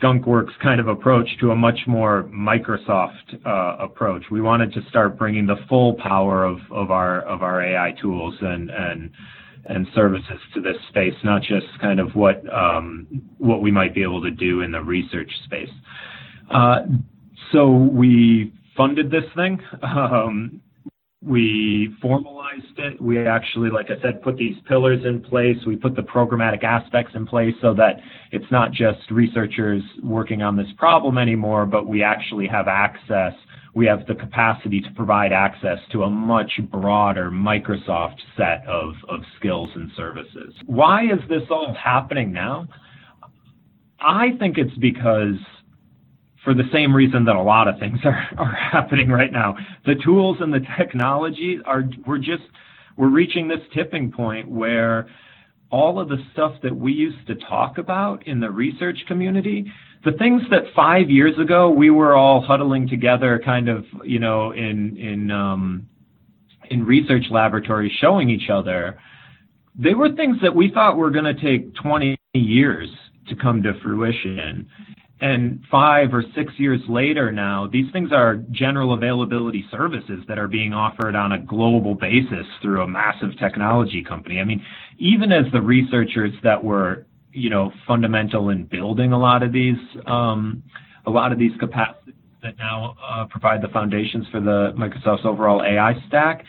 [0.03, 4.23] skunkworks kind of approach to a much more Microsoft uh, approach.
[4.31, 8.35] We wanted to start bringing the full power of, of our of our AI tools
[8.41, 9.11] and and
[9.65, 14.03] and services to this space, not just kind of what um, what we might be
[14.03, 15.69] able to do in the research space.
[16.49, 16.79] Uh,
[17.51, 19.59] so we funded this thing.
[19.83, 20.61] Um,
[21.25, 23.01] we formalized it.
[23.01, 25.55] We actually, like I said, put these pillars in place.
[25.65, 30.57] We put the programmatic aspects in place so that it's not just researchers working on
[30.57, 33.33] this problem anymore, but we actually have access.
[33.73, 39.21] We have the capacity to provide access to a much broader Microsoft set of, of
[39.39, 40.53] skills and services.
[40.65, 42.67] Why is this all happening now?
[43.99, 45.35] I think it's because
[46.43, 49.55] for the same reason that a lot of things are, are happening right now.
[49.85, 52.43] The tools and the technology are, we're just,
[52.97, 55.07] we're reaching this tipping point where
[55.71, 59.71] all of the stuff that we used to talk about in the research community,
[60.05, 64.51] the things that five years ago we were all huddling together kind of, you know,
[64.51, 65.87] in, in, um,
[66.69, 68.99] in research laboratories showing each other,
[69.75, 72.89] they were things that we thought were going to take 20 years
[73.27, 74.67] to come to fruition
[75.23, 80.49] and five or six years later now, these things are general availability services that are
[80.49, 84.41] being offered on a global basis through a massive technology company.
[84.41, 84.61] I mean,
[84.99, 89.77] even as the researchers that were, you know, fundamental in building a lot of these,
[90.07, 90.61] um,
[91.05, 95.63] a lot of these capacities that now uh, provide the foundations for the Microsoft's overall
[95.63, 96.43] AI stack,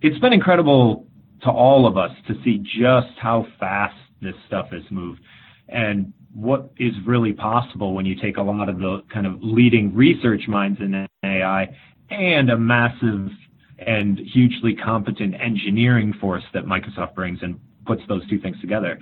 [0.00, 1.06] it's been incredible
[1.42, 5.20] to all of us to see just how fast this stuff has moved.
[5.68, 9.94] And what is really possible when you take a lot of the kind of leading
[9.94, 11.76] research minds in AI
[12.10, 13.30] and a massive
[13.78, 18.98] and hugely competent engineering force that Microsoft brings and puts those two things together.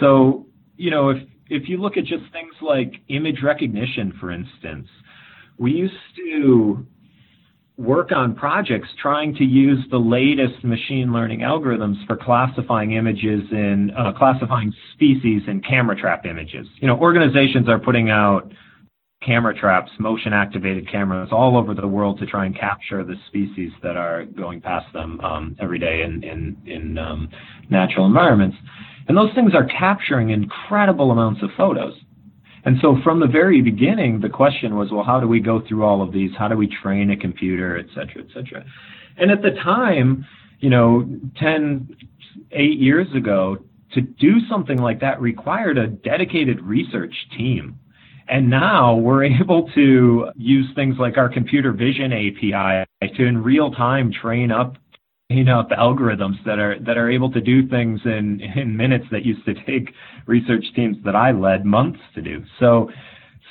[0.00, 0.46] So,
[0.76, 4.86] you know, if if you look at just things like image recognition, for instance,
[5.56, 6.86] we used to
[7.78, 13.92] work on projects trying to use the latest machine learning algorithms for classifying images in
[13.96, 16.66] uh, classifying species in camera trap images.
[16.80, 18.50] You know, organizations are putting out
[19.24, 23.70] camera traps, motion activated cameras all over the world to try and capture the species
[23.82, 27.28] that are going past them um, every day in in, in um,
[27.70, 28.56] natural environments.
[29.06, 31.94] And those things are capturing incredible amounts of photos.
[32.64, 35.84] And so from the very beginning, the question was, well, how do we go through
[35.84, 36.30] all of these?
[36.38, 38.64] How do we train a computer, et cetera, et cetera?
[39.16, 40.26] And at the time,
[40.60, 41.96] you know, 10,
[42.52, 43.58] eight years ago,
[43.94, 47.78] to do something like that required a dedicated research team.
[48.28, 52.84] And now we're able to use things like our computer vision API
[53.16, 54.76] to in real time train up
[55.30, 59.26] train up algorithms that are that are able to do things in in minutes that
[59.26, 59.92] used to take
[60.24, 62.42] research teams that I led months to do.
[62.58, 62.90] So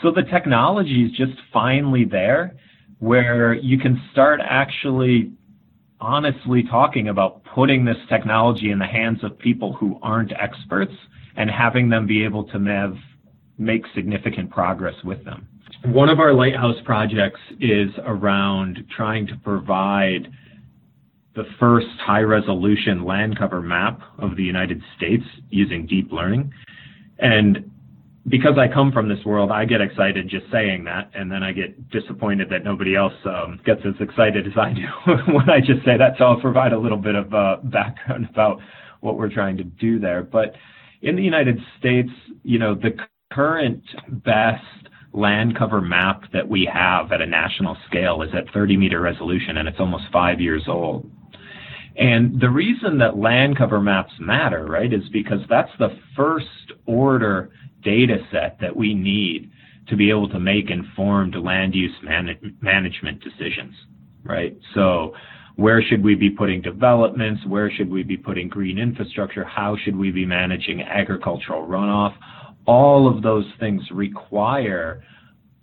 [0.02, 2.56] so the technology is just finally there
[2.98, 5.32] where you can start actually
[6.02, 10.94] honestly talking about putting this technology in the hands of people who aren't experts
[11.36, 12.96] and having them be able to have,
[13.60, 15.48] make significant progress with them.
[15.86, 20.32] One of our lighthouse projects is around trying to provide
[21.38, 26.52] the first high resolution land cover map of the United States using deep learning.
[27.20, 27.72] And
[28.28, 31.54] because I come from this world, I get excited just saying that, and then I
[31.54, 35.86] get disappointed that nobody else um, gets as excited as I do when I just
[35.86, 36.14] say that.
[36.18, 38.60] So I'll provide a little bit of uh, background about
[39.02, 40.24] what we're trying to do there.
[40.24, 40.56] But
[41.04, 42.10] in the United States,
[42.44, 42.98] you know, the
[43.32, 43.84] current
[44.26, 44.64] best
[45.14, 49.58] land cover map that we have at a national scale is at 30 meter resolution,
[49.58, 51.10] and it's almost five years old.
[51.98, 56.46] And the reason that land cover maps matter, right, is because that's the first
[56.86, 57.50] order
[57.84, 59.50] data set that we need
[59.88, 63.74] to be able to make informed land use man- management decisions,
[64.24, 64.56] right?
[64.76, 65.14] So
[65.56, 67.42] where should we be putting developments?
[67.48, 69.44] Where should we be putting green infrastructure?
[69.44, 72.16] How should we be managing agricultural runoff?
[72.68, 75.04] All of those things require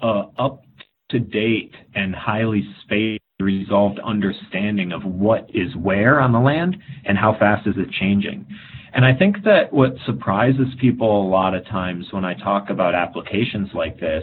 [0.02, 0.64] uh, a up
[1.10, 7.18] to date and highly spaced resolved understanding of what is where on the land and
[7.18, 8.46] how fast is it changing.
[8.92, 12.94] And I think that what surprises people a lot of times when I talk about
[12.94, 14.22] applications like this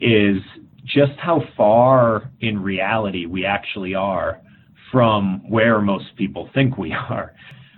[0.00, 0.36] is
[0.84, 4.42] just how far in reality we actually are
[4.90, 7.34] from where most people think we are.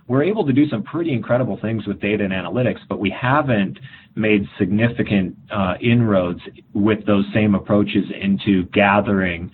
[0.09, 3.79] We're able to do some pretty incredible things with data and analytics, but we haven't
[4.16, 6.41] made significant uh, inroads
[6.72, 9.53] with those same approaches into gathering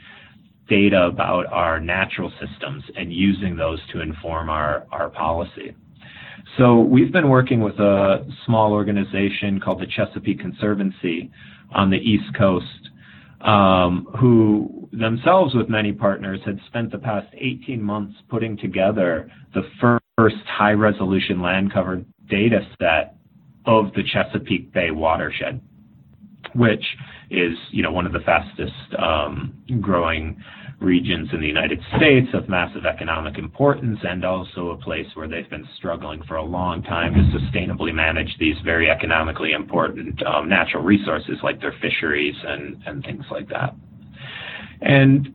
[0.70, 5.76] data about our natural systems and using those to inform our, our policy.
[6.56, 11.30] So we've been working with a small organization called the Chesapeake Conservancy
[11.74, 12.90] on the East Coast,
[13.42, 19.62] um, who themselves, with many partners, had spent the past 18 months putting together the
[19.80, 23.16] first high resolution land cover data set
[23.66, 25.60] of the Chesapeake Bay watershed,
[26.54, 26.84] which
[27.30, 30.42] is you know one of the fastest um, growing
[30.80, 35.48] regions in the United States of massive economic importance and also a place where they've
[35.50, 40.82] been struggling for a long time to sustainably manage these very economically important um, natural
[40.82, 43.74] resources like their fisheries and, and things like that.
[44.80, 45.34] And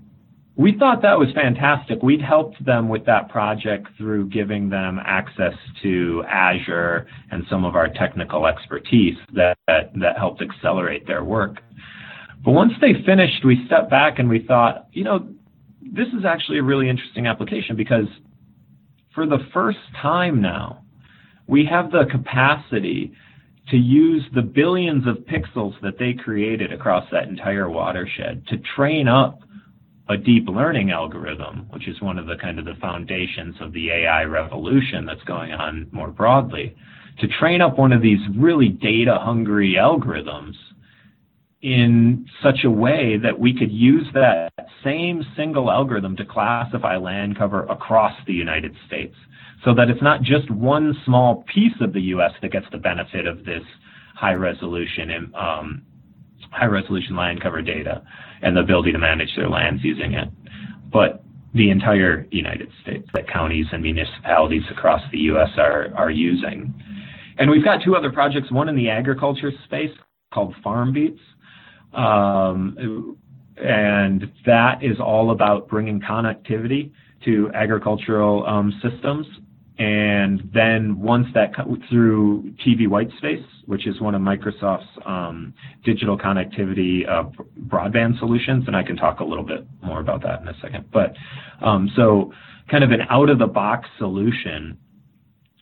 [0.57, 2.01] we thought that was fantastic.
[2.01, 5.53] We'd helped them with that project through giving them access
[5.83, 11.57] to Azure and some of our technical expertise that, that, that helped accelerate their work.
[12.45, 15.27] But once they finished, we stepped back and we thought, you know,
[15.81, 18.05] this is actually a really interesting application because
[19.15, 20.83] for the first time now,
[21.47, 23.11] we have the capacity
[23.69, 29.07] to use the billions of pixels that they created across that entire watershed to train
[29.07, 29.39] up
[30.09, 33.89] a deep learning algorithm, which is one of the kind of the foundations of the
[33.89, 36.75] AI revolution that's going on more broadly,
[37.19, 40.53] to train up one of these really data hungry algorithms
[41.65, 47.35] in such a way that we could use that same single algorithm to classify land
[47.35, 49.15] cover across the United States
[49.63, 52.33] so that it's not just one small piece of the U.S.
[52.43, 53.63] that gets the benefit of this
[54.13, 55.81] high resolution and um,
[56.51, 58.03] high resolution land cover data
[58.43, 60.29] and the ability to manage their lands using it,
[60.93, 61.23] but
[61.55, 65.49] the entire United States that counties and municipalities across the U.S.
[65.57, 66.75] are are using.
[67.39, 69.89] And we've got two other projects, one in the agriculture space
[70.31, 71.17] called Farm FarmBeats,
[71.95, 73.17] um,
[73.57, 76.91] and that is all about bringing connectivity
[77.23, 79.25] to agricultural um, systems
[79.77, 81.51] and then once that
[81.89, 85.53] through TV Whitespace, which is one of Microsoft's um,
[85.83, 87.23] digital connectivity uh,
[87.67, 90.85] broadband solutions, and I can talk a little bit more about that in a second.
[90.93, 91.13] But
[91.61, 92.31] um, so,
[92.71, 94.77] kind of an out of the box solution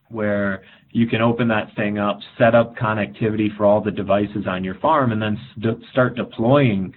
[0.10, 0.64] where
[0.94, 4.76] you can open that thing up, set up connectivity for all the devices on your
[4.76, 6.94] farm, and then st- start deploying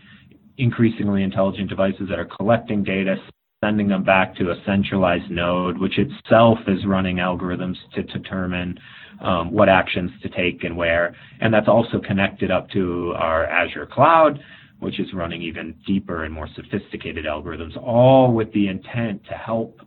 [0.59, 3.16] increasingly intelligent devices that are collecting data,
[3.64, 8.78] sending them back to a centralized node, which itself is running algorithms to determine
[9.23, 11.16] um, what actions to take and where.
[11.40, 14.39] And that's also connected up to our Azure cloud,
[14.78, 19.81] which is running even deeper and more sophisticated algorithms, all with the intent to help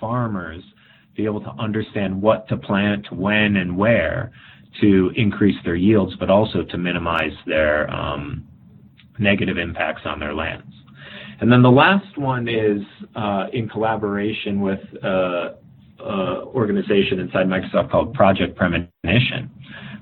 [0.00, 0.64] farmers
[1.16, 4.32] be able to understand what to plant, when, and where
[4.80, 8.44] to increase their yields, but also to minimize their um,
[9.18, 10.72] negative impacts on their lands.
[11.40, 12.82] And then the last one is
[13.14, 15.50] uh, in collaboration with uh,
[16.00, 19.50] uh, organization inside Microsoft called Project Premonition,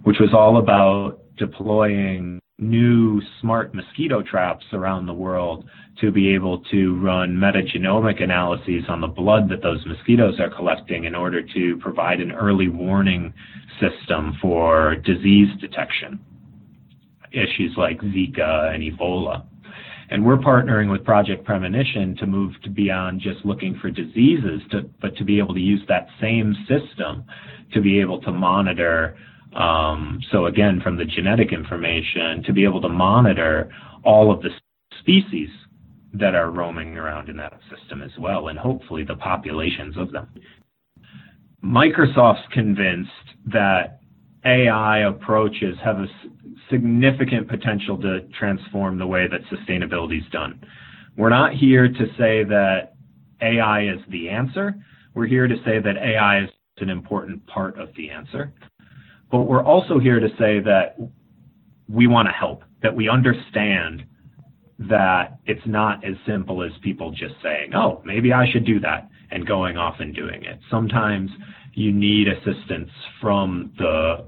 [0.05, 5.65] which was all about deploying new smart mosquito traps around the world
[6.01, 11.05] to be able to run metagenomic analyses on the blood that those mosquitoes are collecting
[11.05, 13.33] in order to provide an early warning
[13.81, 16.19] system for disease detection.
[17.33, 19.45] Issues like Zika and Ebola.
[20.11, 24.83] And we're partnering with Project Premonition to move to beyond just looking for diseases, to,
[25.01, 27.25] but to be able to use that same system
[27.73, 29.17] to be able to monitor.
[29.55, 33.71] Um, so again, from the genetic information, to be able to monitor
[34.05, 34.51] all of the
[35.01, 35.49] species
[36.13, 40.29] that are roaming around in that system as well, and hopefully the populations of them.
[41.63, 43.11] Microsoft's convinced
[43.47, 44.01] that
[44.45, 46.07] AI approaches have a
[46.71, 50.61] significant potential to transform the way that sustainability is done.
[51.17, 52.95] We're not here to say that
[53.41, 54.75] AI is the answer.
[55.15, 58.53] We're here to say that AI is an important part of the answer.
[59.31, 60.97] But we're also here to say that
[61.89, 64.05] we want to help, that we understand
[64.79, 69.09] that it's not as simple as people just saying, oh, maybe I should do that
[69.31, 70.59] and going off and doing it.
[70.71, 71.31] Sometimes
[71.75, 72.91] you need assistance
[73.21, 74.27] from the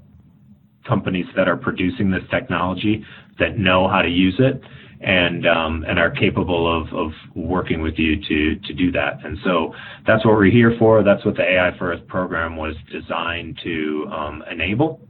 [0.87, 3.05] companies that are producing this technology
[3.39, 4.61] that know how to use it
[5.01, 9.25] and um, and are capable of, of working with you to to do that.
[9.25, 9.75] And so
[10.07, 11.03] that's what we're here for.
[11.03, 15.01] That's what the AI for Earth program was designed to um, enable,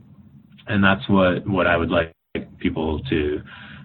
[0.66, 2.12] and that's what what I would like
[2.58, 3.42] people to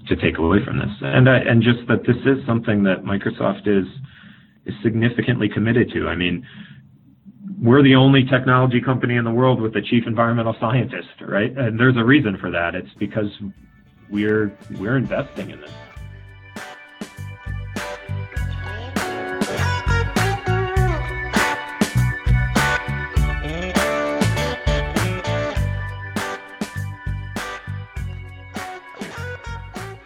[0.07, 0.89] to take away from this.
[1.01, 3.87] And I, and just that this is something that Microsoft is
[4.65, 6.07] is significantly committed to.
[6.07, 6.45] I mean,
[7.61, 11.55] we're the only technology company in the world with a chief environmental scientist, right?
[11.55, 12.73] And there's a reason for that.
[12.73, 13.29] It's because
[14.09, 15.71] we're we're investing in this.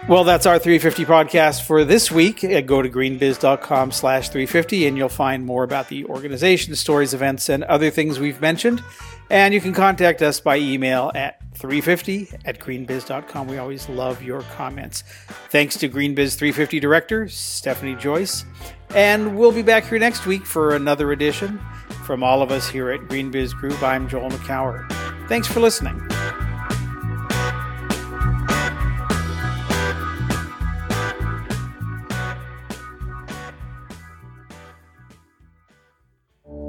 [0.07, 2.44] Well, that's our 350 podcast for this week.
[2.44, 7.49] Uh, go to greenbiz.com slash 350 and you'll find more about the organization, stories, events,
[7.49, 8.84] and other things we've mentioned.
[9.32, 13.48] And you can contact us by email at 350 at greenbiz.com.
[13.48, 15.03] We always love your comments.
[15.49, 18.45] Thanks to GreenBiz 350 Director, Stephanie Joyce.
[18.94, 21.60] And we'll be back here next week for another edition.
[22.06, 24.88] From all of us here at GreenBiz Group, I'm Joel Makower.
[25.27, 25.99] Thanks for listening.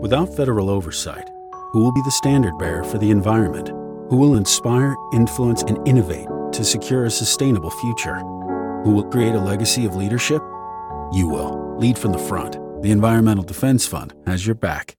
[0.01, 1.31] Without federal oversight,
[1.73, 3.69] who will be the standard bearer for the environment?
[4.11, 8.17] Who will inspire, influence, and innovate to secure a sustainable future?
[8.85, 10.43] Who will create a legacy of leadership?
[11.13, 11.77] You will.
[11.79, 12.59] Lead from the front.
[12.83, 14.95] The Environmental Defense Fund has your back.